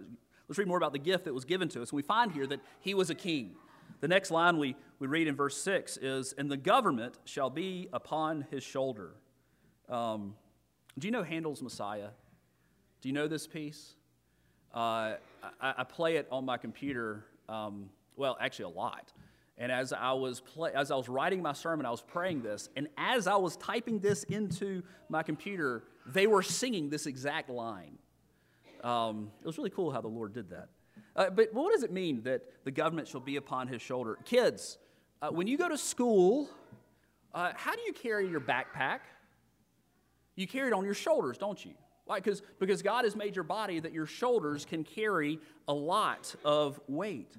let's 0.48 0.58
read 0.58 0.68
more 0.68 0.76
about 0.76 0.92
the 0.92 0.98
gift 0.98 1.24
that 1.24 1.34
was 1.34 1.44
given 1.44 1.68
to 1.70 1.82
us. 1.82 1.90
And 1.90 1.96
we 1.96 2.02
find 2.02 2.32
here 2.32 2.46
that 2.46 2.60
he 2.80 2.94
was 2.94 3.10
a 3.10 3.14
king. 3.14 3.56
The 4.00 4.08
next 4.08 4.30
line 4.30 4.58
we, 4.58 4.74
we 4.98 5.06
read 5.06 5.28
in 5.28 5.36
verse 5.36 5.56
6 5.58 5.98
is, 5.98 6.32
And 6.34 6.50
the 6.50 6.56
government 6.56 7.18
shall 7.24 7.50
be 7.50 7.88
upon 7.92 8.46
his 8.50 8.62
shoulder. 8.62 9.12
Um, 9.88 10.34
do 10.98 11.06
you 11.06 11.12
know 11.12 11.22
Handel's 11.22 11.62
Messiah? 11.62 12.08
Do 13.00 13.08
you 13.08 13.12
know 13.12 13.28
this 13.28 13.46
piece? 13.46 13.94
Uh, 14.74 15.16
I, 15.60 15.74
I, 15.78 15.84
play 15.84 16.16
it 16.16 16.26
on 16.30 16.46
my 16.46 16.56
computer, 16.56 17.26
um, 17.48 17.90
well, 18.16 18.38
actually, 18.40 18.66
a 18.66 18.76
lot. 18.76 19.12
And 19.62 19.70
as 19.70 19.92
I 19.92 20.12
was 20.12 20.40
play, 20.40 20.72
as 20.74 20.90
I 20.90 20.96
was 20.96 21.08
writing 21.08 21.40
my 21.40 21.52
sermon, 21.52 21.86
I 21.86 21.90
was 21.92 22.02
praying 22.02 22.42
this, 22.42 22.68
and 22.74 22.88
as 22.98 23.28
I 23.28 23.36
was 23.36 23.56
typing 23.58 24.00
this 24.00 24.24
into 24.24 24.82
my 25.08 25.22
computer, 25.22 25.84
they 26.04 26.26
were 26.26 26.42
singing 26.42 26.90
this 26.90 27.06
exact 27.06 27.48
line. 27.48 27.96
Um, 28.82 29.30
it 29.40 29.46
was 29.46 29.58
really 29.58 29.70
cool 29.70 29.92
how 29.92 30.00
the 30.00 30.08
Lord 30.08 30.34
did 30.34 30.50
that. 30.50 30.68
Uh, 31.14 31.30
but 31.30 31.54
what 31.54 31.72
does 31.72 31.84
it 31.84 31.92
mean 31.92 32.22
that 32.24 32.42
the 32.64 32.72
government 32.72 33.06
shall 33.06 33.20
be 33.20 33.36
upon 33.36 33.68
his 33.68 33.80
shoulder? 33.80 34.18
Kids, 34.24 34.78
uh, 35.22 35.28
when 35.28 35.46
you 35.46 35.56
go 35.56 35.68
to 35.68 35.78
school, 35.78 36.50
uh, 37.32 37.52
how 37.54 37.76
do 37.76 37.82
you 37.82 37.92
carry 37.92 38.28
your 38.28 38.40
backpack? 38.40 38.98
You 40.34 40.48
carry 40.48 40.70
it 40.70 40.74
on 40.74 40.84
your 40.84 40.94
shoulders, 40.94 41.38
don't 41.38 41.64
you? 41.64 41.74
Why? 42.06 42.18
Because 42.18 42.42
because 42.58 42.82
God 42.82 43.04
has 43.04 43.14
made 43.14 43.36
your 43.36 43.44
body 43.44 43.78
that 43.78 43.92
your 43.92 44.06
shoulders 44.06 44.64
can 44.64 44.82
carry 44.82 45.38
a 45.68 45.72
lot 45.72 46.34
of 46.44 46.80
weight. 46.88 47.36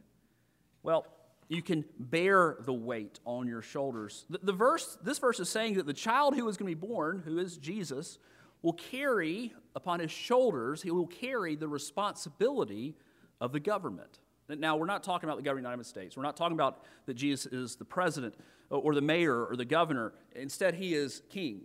Well, 0.83 1.05
you 1.49 1.61
can 1.61 1.85
bear 1.99 2.57
the 2.61 2.73
weight 2.73 3.19
on 3.25 3.47
your 3.47 3.61
shoulders. 3.61 4.25
The, 4.29 4.39
the 4.43 4.53
verse, 4.53 4.97
this 5.03 5.19
verse 5.19 5.39
is 5.39 5.49
saying 5.49 5.75
that 5.75 5.85
the 5.85 5.93
child 5.93 6.35
who 6.35 6.47
is 6.47 6.57
going 6.57 6.71
to 6.71 6.75
be 6.75 6.87
born, 6.87 7.21
who 7.25 7.37
is 7.39 7.57
Jesus, 7.57 8.19
will 8.61 8.73
carry 8.73 9.53
upon 9.75 9.99
his 9.99 10.11
shoulders, 10.11 10.81
he 10.81 10.91
will 10.91 11.07
carry 11.07 11.55
the 11.55 11.67
responsibility 11.67 12.95
of 13.41 13.51
the 13.51 13.59
government. 13.59 14.19
Now, 14.49 14.75
we're 14.75 14.85
not 14.85 15.03
talking 15.03 15.27
about 15.27 15.37
the 15.37 15.43
government 15.43 15.65
of 15.65 15.71
the 15.71 15.75
United 15.75 15.89
States. 15.89 16.17
We're 16.17 16.23
not 16.23 16.37
talking 16.37 16.55
about 16.55 16.83
that 17.05 17.13
Jesus 17.15 17.51
is 17.51 17.75
the 17.75 17.85
president 17.85 18.35
uh, 18.71 18.77
or 18.77 18.93
the 18.93 19.01
mayor 19.01 19.45
or 19.45 19.55
the 19.55 19.65
governor. 19.65 20.13
Instead, 20.35 20.75
he 20.75 20.93
is 20.93 21.21
king. 21.29 21.61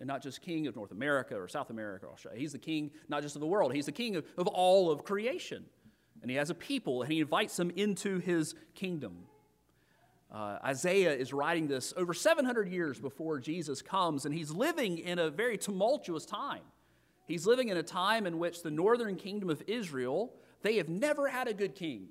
And 0.00 0.06
not 0.06 0.22
just 0.22 0.40
king 0.42 0.66
of 0.68 0.76
North 0.76 0.92
America 0.92 1.34
or 1.34 1.48
South 1.48 1.70
America 1.70 2.06
or 2.06 2.12
Australia. 2.12 2.40
He's 2.40 2.52
the 2.52 2.58
king 2.58 2.90
not 3.08 3.22
just 3.22 3.34
of 3.34 3.40
the 3.40 3.46
world, 3.46 3.74
he's 3.74 3.86
the 3.86 3.92
king 3.92 4.16
of, 4.16 4.24
of 4.36 4.46
all 4.46 4.90
of 4.90 5.04
creation. 5.04 5.64
And 6.22 6.30
he 6.30 6.36
has 6.36 6.50
a 6.50 6.54
people, 6.54 7.02
and 7.02 7.12
he 7.12 7.20
invites 7.20 7.56
them 7.56 7.70
into 7.70 8.18
his 8.18 8.54
kingdom. 8.74 9.26
Uh, 10.32 10.58
Isaiah 10.64 11.14
is 11.14 11.32
writing 11.32 11.68
this 11.68 11.94
over 11.96 12.12
700 12.12 12.68
years 12.68 12.98
before 12.98 13.38
Jesus 13.38 13.80
comes, 13.80 14.26
and 14.26 14.34
he's 14.34 14.50
living 14.50 14.98
in 14.98 15.18
a 15.18 15.30
very 15.30 15.56
tumultuous 15.56 16.26
time. 16.26 16.62
He's 17.26 17.46
living 17.46 17.68
in 17.68 17.76
a 17.76 17.82
time 17.82 18.26
in 18.26 18.38
which 18.38 18.62
the 18.62 18.70
northern 18.70 19.16
kingdom 19.16 19.48
of 19.48 19.62
Israel, 19.66 20.32
they 20.62 20.76
have 20.76 20.88
never 20.88 21.28
had 21.28 21.48
a 21.48 21.54
good 21.54 21.74
king. 21.74 22.08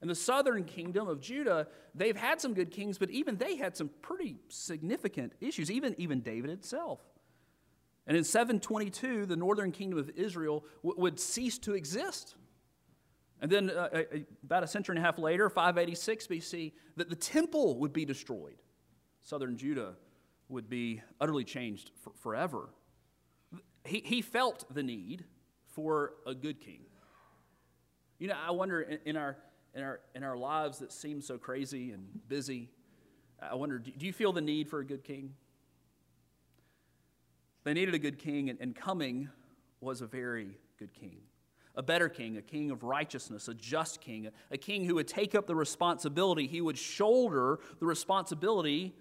And 0.00 0.08
the 0.08 0.14
southern 0.14 0.64
kingdom 0.64 1.08
of 1.08 1.20
Judah, 1.20 1.68
they've 1.94 2.16
had 2.16 2.40
some 2.40 2.54
good 2.54 2.70
kings, 2.70 2.98
but 2.98 3.10
even 3.10 3.36
they 3.36 3.56
had 3.56 3.76
some 3.76 3.90
pretty 4.00 4.36
significant 4.48 5.34
issues, 5.40 5.70
even, 5.70 5.94
even 5.98 6.20
David 6.20 6.50
itself. 6.50 7.00
And 8.06 8.16
in 8.16 8.24
722, 8.24 9.26
the 9.26 9.36
northern 9.36 9.72
kingdom 9.72 9.98
of 9.98 10.10
Israel 10.16 10.64
w- 10.82 11.00
would 11.00 11.20
cease 11.20 11.58
to 11.58 11.74
exist. 11.74 12.34
And 13.40 13.50
then, 13.50 13.70
uh, 13.70 13.88
uh, 13.92 14.02
about 14.44 14.64
a 14.64 14.66
century 14.66 14.96
and 14.96 15.04
a 15.04 15.06
half 15.06 15.18
later, 15.18 15.48
586 15.48 16.26
BC, 16.26 16.72
that 16.96 17.08
the 17.08 17.16
temple 17.16 17.78
would 17.78 17.92
be 17.92 18.04
destroyed. 18.04 18.62
Southern 19.22 19.56
Judah 19.56 19.94
would 20.48 20.68
be 20.68 21.02
utterly 21.20 21.44
changed 21.44 21.90
for, 22.02 22.12
forever. 22.20 22.68
He, 23.84 24.02
he 24.04 24.20
felt 24.20 24.72
the 24.74 24.82
need 24.82 25.24
for 25.68 26.14
a 26.26 26.34
good 26.34 26.60
king. 26.60 26.80
You 28.18 28.28
know, 28.28 28.36
I 28.46 28.50
wonder 28.50 28.82
in, 28.82 28.98
in, 29.06 29.16
our, 29.16 29.38
in, 29.74 29.82
our, 29.82 30.00
in 30.14 30.22
our 30.22 30.36
lives 30.36 30.78
that 30.80 30.92
seem 30.92 31.22
so 31.22 31.38
crazy 31.38 31.92
and 31.92 32.06
busy, 32.28 32.68
I 33.40 33.54
wonder 33.54 33.78
do, 33.78 33.90
do 33.90 34.04
you 34.04 34.12
feel 34.12 34.32
the 34.32 34.42
need 34.42 34.68
for 34.68 34.80
a 34.80 34.84
good 34.84 35.02
king? 35.02 35.32
They 37.64 37.72
needed 37.72 37.94
a 37.94 37.98
good 37.98 38.18
king, 38.18 38.50
and, 38.50 38.58
and 38.60 38.74
coming 38.74 39.28
was 39.80 40.00
a 40.02 40.06
very 40.06 40.58
good 40.78 40.92
king 40.92 41.20
a 41.74 41.82
better 41.82 42.08
king, 42.08 42.36
a 42.36 42.42
king 42.42 42.70
of 42.70 42.82
righteousness, 42.82 43.48
a 43.48 43.54
just 43.54 44.00
king, 44.00 44.28
a 44.50 44.58
king 44.58 44.84
who 44.84 44.96
would 44.96 45.08
take 45.08 45.34
up 45.34 45.46
the 45.46 45.54
responsibility, 45.54 46.46
he 46.46 46.60
would 46.60 46.78
shoulder 46.78 47.60
the 47.78 47.86
responsibility 47.86 48.94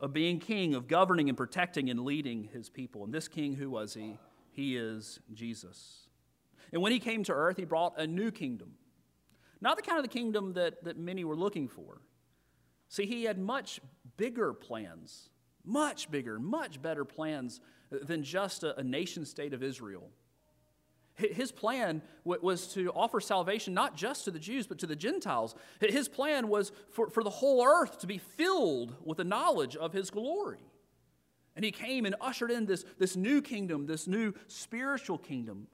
of 0.00 0.12
being 0.12 0.38
king, 0.38 0.74
of 0.74 0.86
governing 0.86 1.28
and 1.28 1.36
protecting 1.36 1.90
and 1.90 2.00
leading 2.00 2.48
his 2.52 2.68
people. 2.68 3.04
And 3.04 3.12
this 3.12 3.28
king, 3.28 3.54
who 3.54 3.70
was 3.70 3.94
he? 3.94 4.18
He 4.52 4.76
is 4.76 5.20
Jesus. 5.32 6.08
And 6.72 6.82
when 6.82 6.92
he 6.92 6.98
came 6.98 7.24
to 7.24 7.32
earth, 7.32 7.56
he 7.56 7.64
brought 7.64 7.98
a 7.98 8.06
new 8.06 8.30
kingdom. 8.30 8.72
Not 9.60 9.76
the 9.76 9.82
kind 9.82 9.98
of 9.98 10.04
the 10.04 10.08
kingdom 10.08 10.52
that, 10.54 10.84
that 10.84 10.98
many 10.98 11.24
were 11.24 11.36
looking 11.36 11.68
for. 11.68 12.00
See, 12.88 13.06
he 13.06 13.24
had 13.24 13.38
much 13.38 13.80
bigger 14.16 14.52
plans, 14.52 15.30
much 15.64 16.10
bigger, 16.10 16.38
much 16.38 16.80
better 16.80 17.04
plans 17.04 17.60
than 17.90 18.22
just 18.22 18.62
a, 18.62 18.78
a 18.78 18.84
nation 18.84 19.24
state 19.24 19.52
of 19.52 19.62
Israel 19.62 20.10
his 21.16 21.52
plan 21.52 22.02
was 22.24 22.66
to 22.74 22.90
offer 22.90 23.20
salvation 23.20 23.72
not 23.72 23.96
just 23.96 24.24
to 24.24 24.30
the 24.32 24.38
Jews, 24.38 24.66
but 24.66 24.78
to 24.80 24.86
the 24.86 24.96
Gentiles. 24.96 25.54
His 25.80 26.08
plan 26.08 26.48
was 26.48 26.72
for, 26.90 27.08
for 27.08 27.22
the 27.22 27.30
whole 27.30 27.64
earth 27.64 27.98
to 28.00 28.06
be 28.06 28.18
filled 28.18 28.94
with 29.04 29.18
the 29.18 29.24
knowledge 29.24 29.76
of 29.76 29.92
his 29.92 30.10
glory. 30.10 30.58
And 31.54 31.64
he 31.64 31.70
came 31.70 32.04
and 32.04 32.16
ushered 32.20 32.50
in 32.50 32.66
this, 32.66 32.84
this 32.98 33.14
new 33.14 33.40
kingdom, 33.40 33.86
this 33.86 34.08
new 34.08 34.34
spiritual 34.48 35.18
kingdom. 35.18 35.68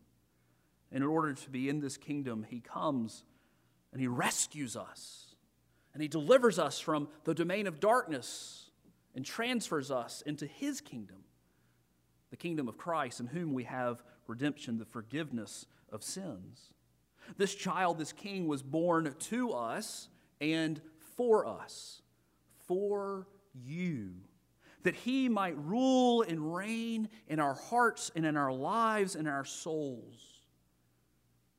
And 0.92 1.02
in 1.02 1.08
order 1.08 1.32
to 1.32 1.50
be 1.50 1.70
in 1.70 1.80
this 1.80 1.96
kingdom, 1.96 2.44
he 2.48 2.60
comes 2.60 3.24
and 3.92 4.00
he 4.00 4.08
rescues 4.08 4.76
us. 4.76 5.34
And 5.94 6.02
he 6.02 6.08
delivers 6.08 6.58
us 6.58 6.78
from 6.78 7.08
the 7.24 7.34
domain 7.34 7.66
of 7.66 7.80
darkness 7.80 8.70
and 9.14 9.24
transfers 9.24 9.90
us 9.90 10.22
into 10.26 10.46
his 10.46 10.80
kingdom, 10.80 11.24
the 12.30 12.36
kingdom 12.36 12.68
of 12.68 12.76
Christ, 12.76 13.20
in 13.20 13.26
whom 13.26 13.54
we 13.54 13.64
have 13.64 14.02
redemption, 14.30 14.78
the 14.78 14.84
forgiveness 14.86 15.66
of 15.92 16.02
sins. 16.02 16.72
This 17.36 17.54
child, 17.54 17.98
this 17.98 18.12
king, 18.12 18.48
was 18.48 18.62
born 18.62 19.14
to 19.18 19.52
us 19.52 20.08
and 20.40 20.80
for 21.16 21.46
us, 21.46 22.00
for 22.66 23.26
you, 23.52 24.12
that 24.84 24.94
he 24.94 25.28
might 25.28 25.56
rule 25.58 26.22
and 26.22 26.54
reign 26.54 27.08
in 27.28 27.40
our 27.40 27.54
hearts 27.54 28.10
and 28.16 28.24
in 28.24 28.36
our 28.36 28.52
lives 28.52 29.16
and 29.16 29.28
our 29.28 29.44
souls. 29.44 30.40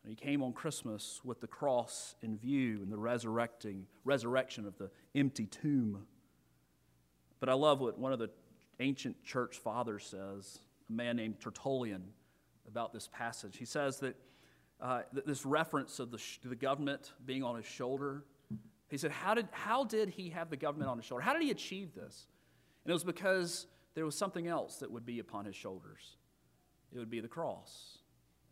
And 0.04 0.10
he 0.10 0.16
came 0.16 0.42
on 0.42 0.54
Christmas 0.54 1.22
with 1.24 1.42
the 1.42 1.48
cross 1.48 2.16
in 2.24 2.38
view 2.38 2.80
and 2.82 2.92
the 2.92 2.98
resurrecting 2.98 3.86
resurrection 4.04 4.66
of 4.66 4.78
the 4.80 4.90
empty 5.14 5.46
tomb. 5.46 6.08
But 7.40 7.50
I 7.50 7.54
love 7.54 7.82
what 7.82 8.00
one 8.00 8.12
of 8.12 8.20
the 8.20 8.32
ancient 8.80 9.24
church 9.24 9.60
fathers 9.60 10.06
says, 10.06 10.60
a 10.90 10.94
man 10.94 11.18
named 11.18 11.40
Tertullian 11.40 12.04
about 12.72 12.94
this 12.94 13.10
passage. 13.12 13.58
He 13.58 13.66
says 13.66 14.00
that, 14.00 14.16
uh, 14.80 15.02
that 15.14 15.28
this 15.28 15.46
reference 15.46 16.00
of 16.00 16.10
the, 16.10 16.18
sh- 16.18 16.40
the 16.44 16.56
government 16.56 17.12
being 17.26 17.44
on 17.44 17.56
his 17.56 17.66
shoulder, 17.66 18.24
he 18.90 18.98
said, 18.98 19.12
how 19.12 19.34
did, 19.34 19.48
how 19.52 19.84
did 19.84 20.10
he 20.10 20.30
have 20.30 20.50
the 20.50 20.58
government 20.58 20.90
on 20.90 20.98
his 20.98 21.06
shoulder? 21.06 21.22
How 21.22 21.34
did 21.34 21.42
he 21.42 21.52
achieve 21.52 21.94
this? 21.94 22.28
And 22.84 22.92
it 22.92 22.94
was 22.94 23.04
because 23.04 23.68
there 23.94 24.06
was 24.06 24.18
something 24.18 24.48
else 24.48 24.78
that 24.78 24.90
would 24.90 25.06
be 25.06 25.20
upon 25.20 25.46
his 25.46 25.56
shoulders. 25.56 26.18
It 26.94 27.00
would 27.00 27.10
be 27.10 27.20
the 27.20 27.28
cross 27.28 28.00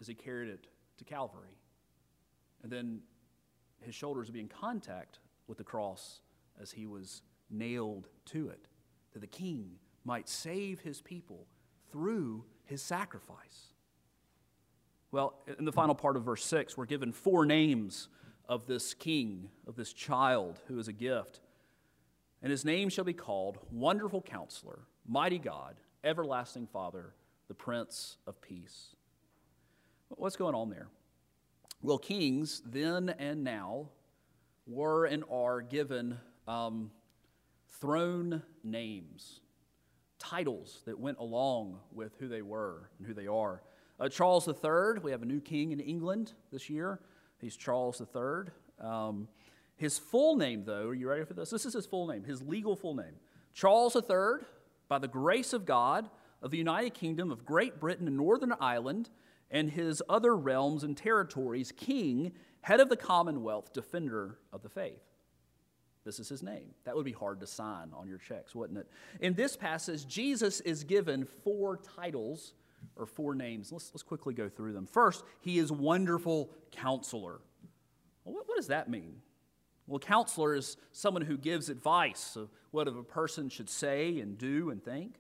as 0.02 0.08
he 0.08 0.14
carried 0.14 0.50
it 0.50 0.68
to 0.98 1.04
Calvary. 1.04 1.58
And 2.64 2.72
then 2.72 3.00
his 3.82 3.96
shoulders 3.96 4.28
would 4.28 4.34
be 4.34 4.42
in 4.42 4.50
contact 4.50 5.20
with 5.48 5.58
the 5.58 5.64
cross 5.64 6.22
as 6.62 6.72
he 6.72 6.86
was 6.86 7.22
nailed 7.50 8.08
to 8.26 8.50
it, 8.50 8.68
that 9.14 9.20
the 9.20 9.28
king 9.28 9.72
might 10.04 10.28
save 10.28 10.82
his 10.82 11.02
people 11.02 11.48
through 11.92 12.44
his 12.66 12.82
sacrifice. 12.82 13.69
Well, 15.12 15.34
in 15.58 15.66
the 15.66 15.72
final 15.72 15.96
part 15.96 16.16
of 16.16 16.24
verse 16.24 16.46
6, 16.46 16.78
we're 16.78 16.86
given 16.86 17.12
four 17.12 17.46
names 17.46 18.10
of 18.48 18.68
this 18.68 18.94
king, 18.94 19.50
of 19.68 19.76
this 19.76 19.92
child 19.92 20.60
who 20.68 20.78
is 20.78 20.88
a 20.88 20.94
gift. 20.94 21.40
And 22.42 22.52
his 22.52 22.64
name 22.64 22.90
shall 22.90 23.06
be 23.06 23.14
called 23.14 23.58
Wonderful 23.72 24.22
Counselor, 24.22 24.80
Mighty 25.08 25.40
God, 25.40 25.78
Everlasting 26.04 26.68
Father, 26.68 27.14
the 27.48 27.54
Prince 27.56 28.18
of 28.28 28.40
Peace. 28.40 28.96
What's 30.10 30.36
going 30.36 30.56
on 30.56 30.70
there? 30.70 30.88
Well, 31.82 31.98
kings 31.98 32.62
then 32.66 33.10
and 33.18 33.44
now 33.44 33.90
were 34.68 35.06
and 35.06 35.24
are 35.32 35.62
given 35.62 36.20
um, 36.48 36.92
throne 37.82 38.44
names, 38.64 39.42
titles 40.20 40.82
that 40.86 41.00
went 41.00 41.18
along 41.18 41.80
with 41.92 42.14
who 42.20 42.28
they 42.28 42.42
were 42.42 42.90
and 42.98 43.08
who 43.08 43.14
they 43.14 43.28
are. 43.28 43.62
Uh, 44.00 44.08
Charles 44.08 44.48
III, 44.48 45.02
we 45.04 45.12
have 45.12 45.22
a 45.22 45.26
new 45.26 45.42
king 45.42 45.72
in 45.72 45.80
England 45.80 46.34
this 46.52 46.70
year. 46.70 47.00
He's 47.40 47.58
Charles 47.58 48.02
III. 48.02 48.52
Um, 48.80 49.28
his 49.76 49.98
full 49.98 50.38
name, 50.38 50.64
though, 50.66 50.88
are 50.88 50.94
you 50.94 51.10
ready 51.10 51.26
for 51.26 51.34
this? 51.34 51.50
This 51.50 51.66
is 51.66 51.74
his 51.74 51.86
full 51.86 52.08
name, 52.08 52.24
his 52.24 52.42
legal 52.42 52.76
full 52.76 52.96
name. 52.96 53.16
Charles 53.54 53.96
III, 53.96 54.46
by 54.88 55.00
the 55.00 55.08
grace 55.08 55.52
of 55.52 55.66
God, 55.66 56.10
of 56.42 56.52
the 56.52 56.58
United 56.58 56.94
Kingdom 56.94 57.32
of 57.32 57.46
Great 57.46 57.80
Britain 57.80 58.08
and 58.08 58.16
Northern 58.16 58.54
Ireland, 58.62 59.10
and 59.52 59.72
his 59.72 60.02
other 60.08 60.36
realms 60.36 60.84
and 60.84 60.96
territories, 60.96 61.74
king, 61.76 62.32
head 62.62 62.80
of 62.80 62.88
the 62.88 62.96
Commonwealth, 62.96 63.74
defender 63.74 64.38
of 64.54 64.62
the 64.62 64.70
faith. 64.70 65.02
This 66.06 66.20
is 66.20 66.30
his 66.30 66.42
name. 66.42 66.74
That 66.86 66.96
would 66.96 67.06
be 67.06 67.12
hard 67.12 67.42
to 67.42 67.48
sign 67.48 67.92
on 67.94 68.08
your 68.08 68.18
checks, 68.18 68.56
wouldn't 68.56 68.80
it? 68.80 68.88
In 69.20 69.34
this 69.34 69.58
passage, 69.58 70.08
Jesus 70.08 70.62
is 70.62 70.84
given 70.86 71.26
four 71.44 71.78
titles 71.78 72.54
or 72.96 73.06
four 73.06 73.36
names. 73.36 73.72
Let's, 73.72 73.92
let's 73.94 74.04
quickly 74.04 74.34
go 74.34 74.50
through 74.50 74.74
them. 74.74 74.86
First, 74.86 75.24
he 75.42 75.58
is 75.58 75.72
wonderful 75.72 76.52
counselor. 76.72 77.40
Well, 78.24 78.36
what, 78.36 78.48
what 78.48 78.58
does 78.58 78.68
that 78.68 78.90
mean? 78.90 79.16
Well, 79.88 80.00
counselor 80.00 80.54
is 80.54 80.78
someone 80.92 81.24
who 81.24 81.38
gives 81.38 81.70
advice 81.70 82.36
of 82.36 82.50
what 82.72 82.88
a 82.88 82.92
person 82.92 83.50
should 83.50 83.70
say 83.70 84.20
and 84.20 84.38
do 84.38 84.70
and 84.70 84.84
think. 84.84 85.16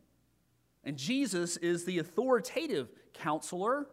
And 0.83 0.97
Jesus 0.97 1.57
is 1.57 1.85
the 1.85 1.97
authoritative 1.97 2.89
counselor 3.13 3.87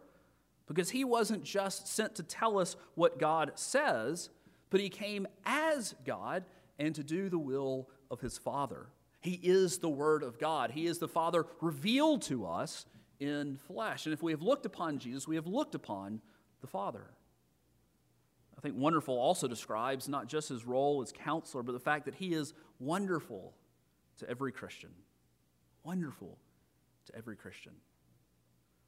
because 0.67 0.89
he 0.91 1.03
wasn't 1.03 1.43
just 1.43 1.87
sent 1.87 2.15
to 2.15 2.23
tell 2.23 2.59
us 2.59 2.75
what 2.95 3.19
God 3.19 3.53
says, 3.55 4.29
but 4.69 4.79
he 4.79 4.89
came 4.89 5.27
as 5.45 5.95
God 6.05 6.43
and 6.77 6.93
to 6.95 7.03
do 7.03 7.29
the 7.29 7.39
will 7.39 7.89
of 8.11 8.21
his 8.21 8.37
Father. 8.37 8.87
He 9.21 9.39
is 9.41 9.79
the 9.79 9.89
Word 9.89 10.23
of 10.23 10.37
God. 10.37 10.71
He 10.71 10.85
is 10.85 10.99
the 10.99 11.07
Father 11.07 11.45
revealed 11.59 12.21
to 12.23 12.45
us 12.45 12.85
in 13.19 13.57
flesh. 13.67 14.05
And 14.05 14.13
if 14.13 14.21
we 14.21 14.31
have 14.31 14.41
looked 14.41 14.65
upon 14.65 14.99
Jesus, 14.99 15.27
we 15.27 15.35
have 15.35 15.47
looked 15.47 15.75
upon 15.75 16.21
the 16.61 16.67
Father. 16.67 17.05
I 18.57 18.61
think 18.61 18.75
wonderful 18.77 19.17
also 19.17 19.47
describes 19.47 20.07
not 20.07 20.27
just 20.27 20.49
his 20.49 20.65
role 20.65 21.01
as 21.01 21.11
counselor, 21.11 21.63
but 21.63 21.73
the 21.73 21.79
fact 21.79 22.05
that 22.05 22.15
he 22.15 22.33
is 22.33 22.53
wonderful 22.79 23.53
to 24.17 24.29
every 24.29 24.51
Christian. 24.51 24.89
Wonderful 25.83 26.37
to 27.05 27.15
every 27.15 27.35
Christian. 27.35 27.73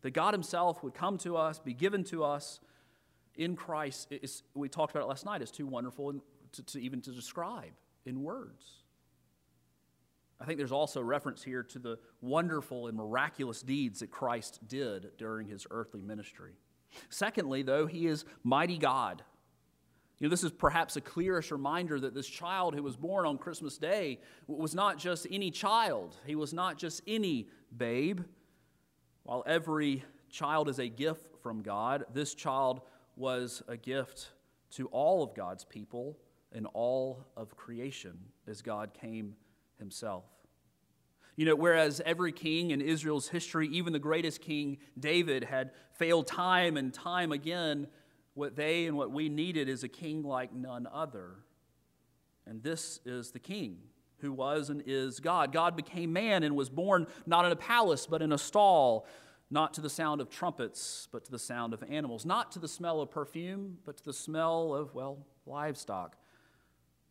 That 0.02 0.12
God 0.12 0.34
himself 0.34 0.84
would 0.84 0.94
come 0.94 1.18
to 1.20 1.38
us, 1.38 1.60
be 1.60 1.74
given 1.74 2.04
to 2.06 2.24
us 2.24 2.60
in 3.36 3.56
Christ, 3.56 4.12
is, 4.12 4.44
we 4.54 4.70
talked 4.70 4.92
about 4.92 5.04
it 5.04 5.08
last 5.08 5.26
night, 5.26 5.42
is 5.42 5.52
too 5.52 5.68
wonderful 5.68 6.14
to, 6.54 6.64
to 6.64 6.82
even 6.82 7.02
to 7.02 7.12
describe 7.12 7.72
in 8.06 8.24
words. 8.24 8.66
I 10.42 10.46
think 10.46 10.58
there's 10.58 10.72
also 10.72 11.02
reference 11.02 11.44
here 11.44 11.64
to 11.64 11.80
the 11.80 12.00
wonderful 12.22 12.88
and 12.88 12.98
miraculous 12.98 13.62
deeds 13.62 14.00
that 14.00 14.10
Christ 14.10 14.60
did 14.68 15.18
during 15.18 15.48
his 15.48 15.68
earthly 15.70 16.02
ministry. 16.02 16.54
Secondly, 17.10 17.62
though, 17.62 17.86
he 17.86 18.08
is 18.08 18.26
mighty 18.44 18.78
God. 18.78 19.24
You 20.20 20.28
know, 20.28 20.32
this 20.32 20.44
is 20.44 20.52
perhaps 20.52 20.96
a 20.96 21.02
clearest 21.02 21.52
reminder 21.52 22.00
that 22.00 22.14
this 22.14 22.28
child 22.28 22.76
who 22.76 22.84
was 22.84 22.98
born 22.98 23.26
on 23.26 23.38
Christmas 23.38 23.78
Day 23.78 24.20
was 24.48 24.76
not 24.76 24.98
just 24.98 25.28
any 25.32 25.52
child. 25.52 26.16
He 26.26 26.36
was 26.36 26.54
not 26.54 26.78
just 26.78 27.02
any 27.08 27.48
babe. 27.76 28.22
While 29.24 29.44
every 29.46 30.04
child 30.30 30.70
is 30.70 30.80
a 30.80 30.88
gift 30.88 31.42
from 31.42 31.62
God, 31.62 32.06
this 32.14 32.34
child 32.34 32.82
was 33.16 33.62
a 33.68 33.78
gift 33.78 34.32
to 34.72 34.88
all 34.88 35.24
of 35.24 35.34
God's 35.34 35.64
people 35.66 36.18
and 36.52 36.66
all 36.74 37.26
of 37.38 37.56
creation 37.56 38.18
as 38.48 38.62
God 38.62 38.94
came 38.94 39.36
himself. 39.80 40.26
You 41.36 41.46
know, 41.46 41.56
whereas 41.56 42.02
every 42.06 42.34
king 42.34 42.72
in 42.72 42.82
Israel's 42.82 43.30
history, 43.30 43.70
even 43.70 43.94
the 43.94 44.00
greatest 44.00 44.42
king, 44.42 44.78
David, 45.00 45.46
had 45.46 45.72
failed 45.94 46.28
time 46.28 46.76
and 46.76 46.94
time 46.94 47.32
again, 47.32 47.88
what 48.34 48.56
they 48.56 48.88
and 48.88 48.98
what 48.98 49.12
we 49.12 49.30
needed 49.30 49.70
is 49.70 49.84
a 49.84 49.88
king 49.88 50.24
like 50.24 50.54
none 50.54 50.88
other. 50.92 51.38
And 52.46 52.62
this 52.62 53.00
is 53.06 53.32
the 53.32 53.40
king 53.40 53.78
who 54.20 54.34
was 54.34 54.70
and 54.70 54.84
is 54.86 55.20
God. 55.20 55.54
God 55.54 55.76
became 55.76 56.12
man 56.12 56.44
and 56.44 56.56
was 56.56 56.70
born 56.70 57.08
not 57.26 57.46
in 57.46 57.52
a 57.52 57.56
palace, 57.56 58.06
but 58.06 58.22
in 58.22 58.34
a 58.34 58.38
stall, 58.38 59.08
not 59.50 59.74
to 59.76 59.82
the 59.82 59.90
sound 59.90 60.20
of 60.22 60.30
trumpets, 60.30 61.08
but 61.12 61.24
to 61.26 61.32
the 61.32 61.40
sound 61.40 61.74
of 61.74 61.84
animals, 61.90 62.26
not 62.26 62.52
to 62.52 62.60
the 62.60 62.68
smell 62.68 63.02
of 63.02 63.12
perfume, 63.12 63.78
but 63.86 63.98
to 63.98 64.04
the 64.04 64.14
smell 64.14 64.76
of, 64.76 64.94
well, 64.94 65.26
livestock. 65.46 66.18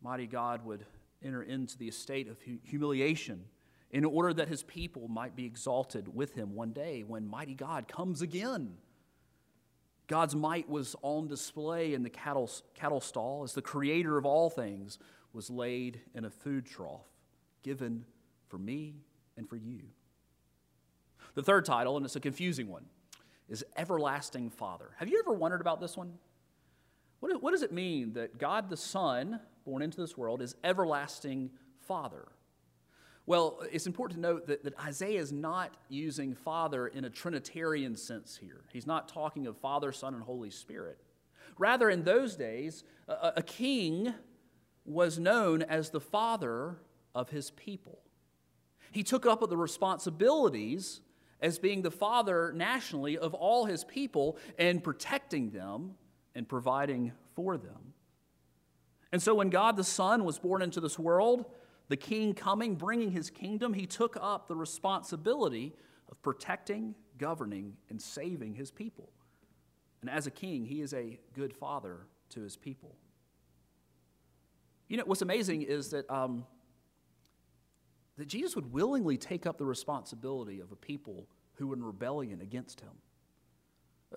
Mighty 0.02 0.26
God 0.26 0.64
would 0.64 0.84
enter 1.24 1.42
into 1.42 1.76
the 1.76 1.88
estate 1.88 2.28
of 2.28 2.38
humiliation 2.62 3.44
in 3.90 4.04
order 4.04 4.32
that 4.34 4.48
his 4.48 4.62
people 4.62 5.08
might 5.08 5.34
be 5.34 5.46
exalted 5.46 6.14
with 6.14 6.34
him 6.34 6.54
one 6.54 6.72
day 6.72 7.02
when 7.06 7.26
mighty 7.26 7.54
God 7.54 7.88
comes 7.88 8.22
again. 8.22 8.76
God's 10.06 10.34
might 10.34 10.68
was 10.68 10.96
on 11.02 11.28
display 11.28 11.94
in 11.94 12.02
the 12.02 12.10
cattle, 12.10 12.50
cattle 12.74 13.00
stall 13.00 13.42
as 13.44 13.52
the 13.52 13.62
creator 13.62 14.16
of 14.16 14.24
all 14.24 14.50
things 14.50 14.98
was 15.32 15.50
laid 15.50 16.00
in 16.14 16.24
a 16.24 16.30
food 16.30 16.66
trough 16.66 17.06
given 17.62 18.04
for 18.48 18.58
me 18.58 18.94
and 19.36 19.48
for 19.48 19.56
you. 19.56 19.80
The 21.34 21.42
third 21.42 21.64
title, 21.64 21.96
and 21.96 22.06
it's 22.06 22.16
a 22.16 22.20
confusing 22.20 22.68
one, 22.68 22.86
is 23.48 23.64
Everlasting 23.76 24.50
Father. 24.50 24.90
Have 24.96 25.08
you 25.08 25.18
ever 25.18 25.32
wondered 25.32 25.60
about 25.60 25.80
this 25.80 25.96
one? 25.96 26.14
What, 27.20 27.42
what 27.42 27.50
does 27.50 27.62
it 27.62 27.72
mean 27.72 28.14
that 28.14 28.38
God 28.38 28.70
the 28.70 28.76
Son, 28.76 29.40
born 29.68 29.82
into 29.82 30.00
this 30.00 30.16
world, 30.16 30.40
is 30.40 30.54
everlasting 30.64 31.50
Father? 31.86 32.28
Well, 33.26 33.60
it's 33.70 33.86
important 33.86 34.16
to 34.16 34.22
note 34.22 34.46
that, 34.46 34.64
that 34.64 34.78
Isaiah 34.80 35.20
is 35.20 35.30
not 35.30 35.76
using 35.90 36.34
Father 36.34 36.86
in 36.86 37.04
a 37.04 37.10
Trinitarian 37.10 37.94
sense 37.94 38.38
here. 38.40 38.64
He's 38.72 38.86
not 38.86 39.08
talking 39.08 39.46
of 39.46 39.58
Father, 39.58 39.92
Son, 39.92 40.14
and 40.14 40.22
Holy 40.22 40.48
Spirit. 40.48 40.98
Rather, 41.58 41.90
in 41.90 42.04
those 42.04 42.36
days, 42.36 42.84
a, 43.06 43.34
a 43.36 43.42
king 43.42 44.14
was 44.86 45.18
known 45.18 45.60
as 45.60 45.90
the 45.90 46.00
father 46.00 46.78
of 47.14 47.28
his 47.28 47.50
people. 47.50 47.98
He 48.90 49.02
took 49.02 49.26
up 49.26 49.46
the 49.46 49.56
responsibilities 49.58 51.02
as 51.42 51.58
being 51.58 51.82
the 51.82 51.90
father 51.90 52.54
nationally 52.54 53.18
of 53.18 53.34
all 53.34 53.66
his 53.66 53.84
people 53.84 54.38
and 54.58 54.82
protecting 54.82 55.50
them 55.50 55.96
and 56.34 56.48
providing 56.48 57.12
for 57.34 57.58
them. 57.58 57.92
And 59.12 59.22
so 59.22 59.34
when 59.34 59.50
God 59.50 59.76
the 59.76 59.84
Son 59.84 60.24
was 60.24 60.38
born 60.38 60.62
into 60.62 60.80
this 60.80 60.98
world, 60.98 61.46
the 61.88 61.96
king 61.96 62.34
coming, 62.34 62.74
bringing 62.74 63.10
his 63.10 63.30
kingdom, 63.30 63.72
he 63.72 63.86
took 63.86 64.16
up 64.20 64.48
the 64.48 64.56
responsibility 64.56 65.74
of 66.10 66.20
protecting, 66.22 66.94
governing, 67.16 67.76
and 67.88 68.00
saving 68.00 68.54
his 68.54 68.70
people. 68.70 69.10
And 70.00 70.10
as 70.10 70.26
a 70.26 70.30
king, 70.30 70.64
he 70.64 70.80
is 70.80 70.92
a 70.92 71.18
good 71.34 71.52
father 71.52 72.06
to 72.30 72.40
his 72.40 72.56
people. 72.56 72.96
You 74.88 74.98
know, 74.98 75.04
what's 75.06 75.22
amazing 75.22 75.62
is 75.62 75.90
that, 75.90 76.08
um, 76.10 76.44
that 78.16 78.28
Jesus 78.28 78.54
would 78.56 78.72
willingly 78.72 79.16
take 79.16 79.46
up 79.46 79.58
the 79.58 79.64
responsibility 79.64 80.60
of 80.60 80.72
a 80.72 80.76
people 80.76 81.26
who 81.54 81.68
were 81.68 81.76
in 81.76 81.82
rebellion 81.82 82.40
against 82.40 82.80
him. 82.80 82.92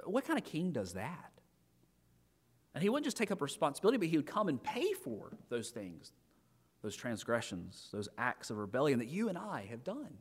What 0.05 0.25
kind 0.25 0.37
of 0.37 0.45
king 0.45 0.71
does 0.71 0.93
that? 0.93 1.40
And 2.73 2.81
he 2.81 2.89
wouldn't 2.89 3.05
just 3.05 3.17
take 3.17 3.31
up 3.31 3.41
responsibility, 3.41 3.97
but 3.97 4.07
he 4.07 4.17
would 4.17 4.25
come 4.25 4.47
and 4.47 4.61
pay 4.61 4.93
for 4.93 5.37
those 5.49 5.69
things, 5.69 6.13
those 6.81 6.95
transgressions, 6.95 7.89
those 7.91 8.07
acts 8.17 8.49
of 8.49 8.57
rebellion 8.57 8.99
that 8.99 9.09
you 9.09 9.29
and 9.29 9.37
I 9.37 9.67
have 9.69 9.83
done. 9.83 10.17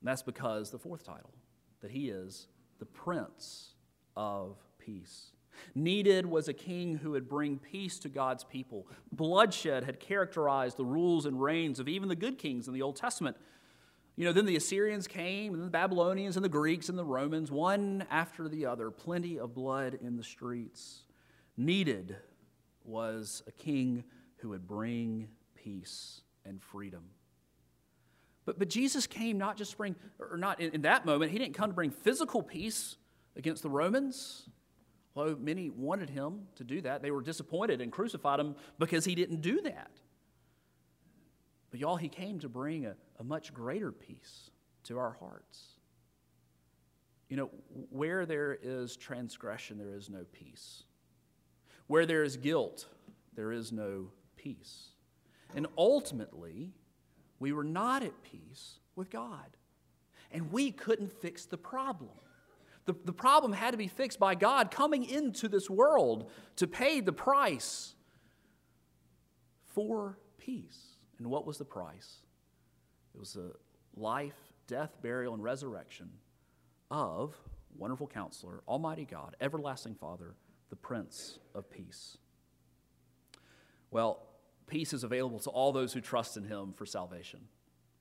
And 0.00 0.10
that's 0.10 0.22
because 0.22 0.70
the 0.70 0.78
fourth 0.78 1.04
title, 1.04 1.32
that 1.80 1.90
he 1.90 2.10
is 2.10 2.48
the 2.78 2.86
Prince 2.86 3.74
of 4.16 4.58
Peace. 4.78 5.30
Needed 5.74 6.26
was 6.26 6.48
a 6.48 6.52
king 6.52 6.98
who 6.98 7.12
would 7.12 7.28
bring 7.28 7.58
peace 7.58 7.98
to 8.00 8.08
God's 8.08 8.44
people. 8.44 8.86
Bloodshed 9.12 9.84
had 9.84 10.00
characterized 10.00 10.76
the 10.76 10.84
rules 10.84 11.26
and 11.26 11.40
reigns 11.40 11.78
of 11.78 11.88
even 11.88 12.08
the 12.08 12.16
good 12.16 12.38
kings 12.38 12.68
in 12.68 12.74
the 12.74 12.82
Old 12.82 12.96
Testament. 12.96 13.36
You 14.16 14.24
know, 14.24 14.32
then 14.32 14.46
the 14.46 14.56
Assyrians 14.56 15.08
came, 15.08 15.54
and 15.54 15.62
the 15.62 15.70
Babylonians, 15.70 16.36
and 16.36 16.44
the 16.44 16.48
Greeks, 16.48 16.88
and 16.88 16.96
the 16.96 17.04
Romans, 17.04 17.50
one 17.50 18.06
after 18.10 18.48
the 18.48 18.66
other, 18.66 18.90
plenty 18.90 19.38
of 19.38 19.54
blood 19.54 19.98
in 20.00 20.16
the 20.16 20.22
streets. 20.22 21.00
Needed 21.56 22.16
was 22.84 23.42
a 23.48 23.52
king 23.52 24.04
who 24.36 24.50
would 24.50 24.66
bring 24.66 25.28
peace 25.54 26.20
and 26.44 26.62
freedom. 26.62 27.02
But, 28.44 28.58
but 28.58 28.68
Jesus 28.68 29.06
came 29.06 29.38
not 29.38 29.56
just 29.56 29.72
to 29.72 29.76
bring, 29.78 29.96
or 30.18 30.36
not 30.36 30.60
in, 30.60 30.74
in 30.74 30.82
that 30.82 31.06
moment, 31.06 31.32
he 31.32 31.38
didn't 31.38 31.54
come 31.54 31.70
to 31.70 31.74
bring 31.74 31.90
physical 31.90 32.42
peace 32.42 32.96
against 33.36 33.62
the 33.62 33.70
Romans. 33.70 34.48
Although 35.16 35.36
many 35.36 35.70
wanted 35.70 36.10
him 36.10 36.42
to 36.56 36.64
do 36.64 36.80
that, 36.82 37.02
they 37.02 37.10
were 37.10 37.22
disappointed 37.22 37.80
and 37.80 37.90
crucified 37.90 38.40
him 38.40 38.56
because 38.78 39.04
he 39.04 39.14
didn't 39.14 39.40
do 39.40 39.60
that. 39.62 39.90
But 41.70 41.80
y'all, 41.80 41.96
he 41.96 42.08
came 42.08 42.38
to 42.40 42.48
bring 42.48 42.86
a, 42.86 42.94
a 43.18 43.24
much 43.24 43.54
greater 43.54 43.92
peace 43.92 44.50
to 44.84 44.98
our 44.98 45.16
hearts. 45.20 45.62
You 47.28 47.36
know, 47.36 47.50
where 47.90 48.26
there 48.26 48.56
is 48.62 48.96
transgression, 48.96 49.78
there 49.78 49.94
is 49.94 50.10
no 50.10 50.24
peace. 50.32 50.84
Where 51.86 52.06
there 52.06 52.22
is 52.22 52.36
guilt, 52.36 52.86
there 53.34 53.52
is 53.52 53.72
no 53.72 54.10
peace. 54.36 54.88
And 55.54 55.66
ultimately, 55.76 56.72
we 57.38 57.52
were 57.52 57.64
not 57.64 58.02
at 58.02 58.22
peace 58.22 58.78
with 58.96 59.10
God. 59.10 59.56
And 60.32 60.50
we 60.52 60.70
couldn't 60.70 61.12
fix 61.12 61.46
the 61.46 61.56
problem. 61.56 62.10
The, 62.86 62.94
the 63.04 63.12
problem 63.12 63.52
had 63.52 63.70
to 63.70 63.76
be 63.78 63.88
fixed 63.88 64.18
by 64.18 64.34
God 64.34 64.70
coming 64.70 65.04
into 65.04 65.48
this 65.48 65.70
world 65.70 66.30
to 66.56 66.66
pay 66.66 67.00
the 67.00 67.12
price 67.12 67.94
for 69.66 70.18
peace. 70.38 70.96
And 71.18 71.28
what 71.28 71.46
was 71.46 71.58
the 71.58 71.64
price? 71.64 72.18
It 73.14 73.20
was 73.20 73.32
the 73.34 73.52
life, 73.96 74.34
death, 74.66 74.96
burial, 75.02 75.34
and 75.34 75.42
resurrection 75.42 76.10
of 76.90 77.34
wonderful 77.76 78.06
counselor, 78.06 78.62
Almighty 78.68 79.04
God, 79.04 79.36
everlasting 79.40 79.94
Father, 79.94 80.34
the 80.70 80.76
Prince 80.76 81.38
of 81.54 81.70
Peace. 81.70 82.18
Well, 83.90 84.20
peace 84.66 84.92
is 84.92 85.04
available 85.04 85.38
to 85.40 85.50
all 85.50 85.72
those 85.72 85.92
who 85.92 86.00
trust 86.00 86.36
in 86.36 86.44
Him 86.44 86.72
for 86.72 86.86
salvation. 86.86 87.40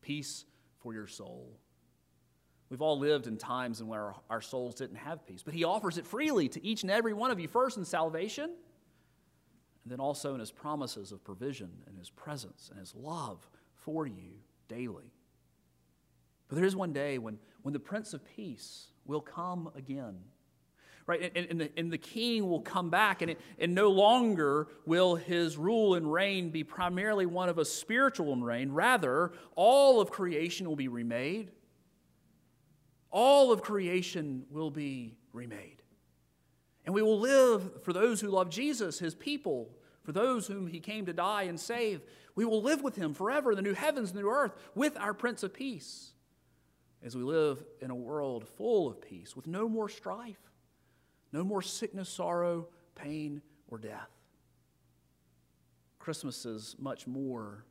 Peace 0.02 0.46
for 0.80 0.94
your 0.94 1.08
soul. 1.08 1.60
We've 2.70 2.82
all 2.82 2.98
lived 2.98 3.28
in 3.28 3.38
times 3.38 3.82
in 3.82 3.88
where 3.88 4.16
our 4.30 4.42
souls 4.42 4.76
didn't 4.76 4.96
have 4.96 5.26
peace, 5.28 5.44
but 5.44 5.54
He 5.54 5.64
offers 5.64 5.98
it 5.98 6.08
freely 6.08 6.50
to 6.50 6.66
each 6.66 6.82
and 6.82 6.92
every 6.92 7.14
one 7.14 7.30
of 7.30 7.40
you, 7.40 7.48
first 7.48 7.78
in 7.78 7.86
salvation, 7.86 8.46
and 8.46 9.92
then 9.92 10.00
also 10.00 10.34
in 10.34 10.40
His 10.40 10.52
promises 10.52 11.12
of 11.12 11.24
provision 11.24 11.70
and 11.88 11.98
His 11.98 12.10
presence 12.10 12.70
and 12.72 12.80
His 12.80 12.96
love 12.96 13.48
for 13.76 14.08
you 14.08 14.40
daily. 14.68 15.12
But 16.48 16.58
there 16.58 16.66
is 16.66 16.76
one 16.76 16.94
day 16.94 17.18
when, 17.18 17.40
when 17.62 17.74
the 17.74 17.80
Prince 17.80 18.14
of 18.14 18.24
Peace 18.36 18.88
will 19.06 19.22
come 19.22 19.72
again. 19.76 20.20
Right? 21.06 21.32
And, 21.36 21.48
and, 21.50 21.62
the, 21.62 21.72
and 21.76 21.92
the 21.92 21.98
king 21.98 22.50
will 22.50 22.62
come 22.62 22.90
back, 22.90 23.22
and, 23.22 23.32
it, 23.32 23.42
and 23.60 23.76
no 23.76 23.90
longer 23.90 24.68
will 24.86 25.16
his 25.16 25.58
rule 25.58 25.96
and 25.96 26.12
reign 26.12 26.50
be 26.50 26.64
primarily 26.64 27.26
one 27.26 27.50
of 27.50 27.58
a 27.58 27.66
spiritual 27.66 28.36
reign. 28.38 28.72
Rather, 28.72 29.34
all 29.56 30.00
of 30.00 30.12
creation 30.12 30.68
will 30.68 30.78
be 30.78 30.88
remade. 30.88 31.52
All 33.12 33.52
of 33.52 33.62
creation 33.62 34.46
will 34.50 34.72
be 34.72 35.18
remade. 35.34 35.82
And 36.86 36.96
we 36.96 37.02
will 37.02 37.20
live 37.20 37.84
for 37.84 37.94
those 37.94 38.22
who 38.22 38.30
love 38.30 38.50
Jesus, 38.50 39.00
his 39.00 39.16
people, 39.16 39.70
for 40.04 40.12
those 40.12 40.48
whom 40.48 40.68
he 40.68 40.80
came 40.80 41.06
to 41.06 41.14
die 41.14 41.44
and 41.44 41.60
save. 41.60 42.02
We 42.36 42.46
will 42.46 42.62
live 42.62 42.84
with 42.84 42.96
him 42.96 43.14
forever 43.14 43.52
in 43.52 43.56
the 43.56 43.62
new 43.62 43.74
heavens 43.74 44.10
and 44.10 44.18
the 44.18 44.24
new 44.24 44.30
earth 44.30 44.54
with 44.76 44.98
our 44.98 45.14
Prince 45.14 45.44
of 45.44 45.54
Peace 45.54 46.14
as 47.04 47.16
we 47.16 47.24
live 47.24 47.64
in 47.82 47.92
a 47.92 47.96
world 47.96 48.48
full 48.48 48.88
of 48.88 49.02
peace 49.02 49.36
with 49.36 49.48
no 49.48 49.68
more 49.68 49.90
strife, 49.90 50.52
no 51.32 51.44
more 51.44 51.62
sickness, 51.62 52.10
sorrow, 52.10 52.68
pain, 52.96 53.42
or 53.68 53.78
death. 53.78 54.10
Christmas 56.00 56.46
is 56.46 56.76
much 56.80 57.08
more 57.08 57.66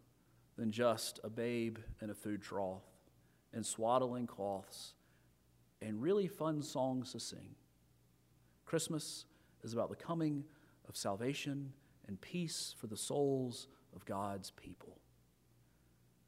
than 0.56 0.70
just 0.70 1.20
a 1.24 1.30
babe 1.30 1.78
in 2.00 2.10
a 2.10 2.14
food 2.14 2.42
trough 2.42 2.82
and 3.52 3.64
swaddling 3.64 4.26
cloths 4.26 4.94
and 5.80 6.00
really 6.00 6.26
fun 6.26 6.62
songs 6.62 7.12
to 7.12 7.20
sing. 7.20 7.54
Christmas 8.64 9.24
is 9.62 9.72
about 9.72 9.90
the 9.90 9.96
coming 9.96 10.44
of 10.88 10.96
salvation 10.96 11.72
and 12.06 12.20
peace 12.20 12.74
for 12.78 12.86
the 12.86 12.96
souls 12.96 13.68
of 13.94 14.04
God's 14.04 14.50
people. 14.50 14.98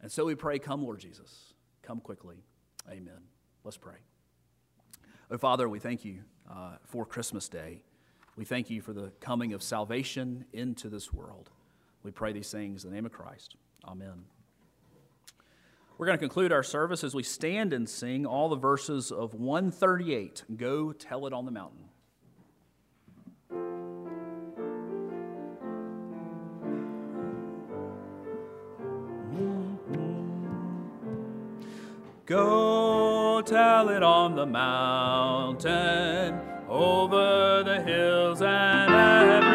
And 0.00 0.10
so 0.10 0.24
we 0.24 0.34
pray, 0.34 0.58
Come, 0.58 0.82
Lord 0.82 1.00
Jesus, 1.00 1.54
come 1.82 2.00
quickly. 2.00 2.44
Amen. 2.90 3.22
Let's 3.64 3.78
pray. 3.78 3.96
Oh, 5.30 5.38
Father, 5.38 5.68
we 5.68 5.78
thank 5.78 6.04
you 6.04 6.20
uh, 6.50 6.76
for 6.84 7.06
Christmas 7.06 7.48
Day. 7.48 7.80
We 8.36 8.44
thank 8.44 8.68
you 8.68 8.82
for 8.82 8.92
the 8.92 9.12
coming 9.20 9.52
of 9.52 9.62
salvation 9.62 10.44
into 10.52 10.88
this 10.88 11.12
world. 11.12 11.50
We 12.02 12.10
pray 12.10 12.32
these 12.32 12.50
things 12.50 12.84
in 12.84 12.90
the 12.90 12.96
name 12.96 13.06
of 13.06 13.12
Christ. 13.12 13.56
Amen. 13.86 14.24
We're 15.96 16.06
going 16.06 16.18
to 16.18 16.22
conclude 16.22 16.52
our 16.52 16.64
service 16.64 17.04
as 17.04 17.14
we 17.14 17.22
stand 17.22 17.72
and 17.72 17.88
sing 17.88 18.26
all 18.26 18.48
the 18.48 18.56
verses 18.56 19.12
of 19.12 19.32
138 19.34 20.42
Go 20.56 20.92
Tell 20.92 21.26
It 21.26 21.32
on 21.32 21.44
the 21.44 21.52
Mountain. 21.52 21.84
Go 32.26 33.42
tell 33.42 33.90
it 33.90 34.02
on 34.02 34.34
the 34.34 34.46
mountain, 34.46 36.40
over 36.70 37.62
the 37.62 37.82
hills 37.82 38.40
and 38.40 38.90
everywhere. 38.90 39.53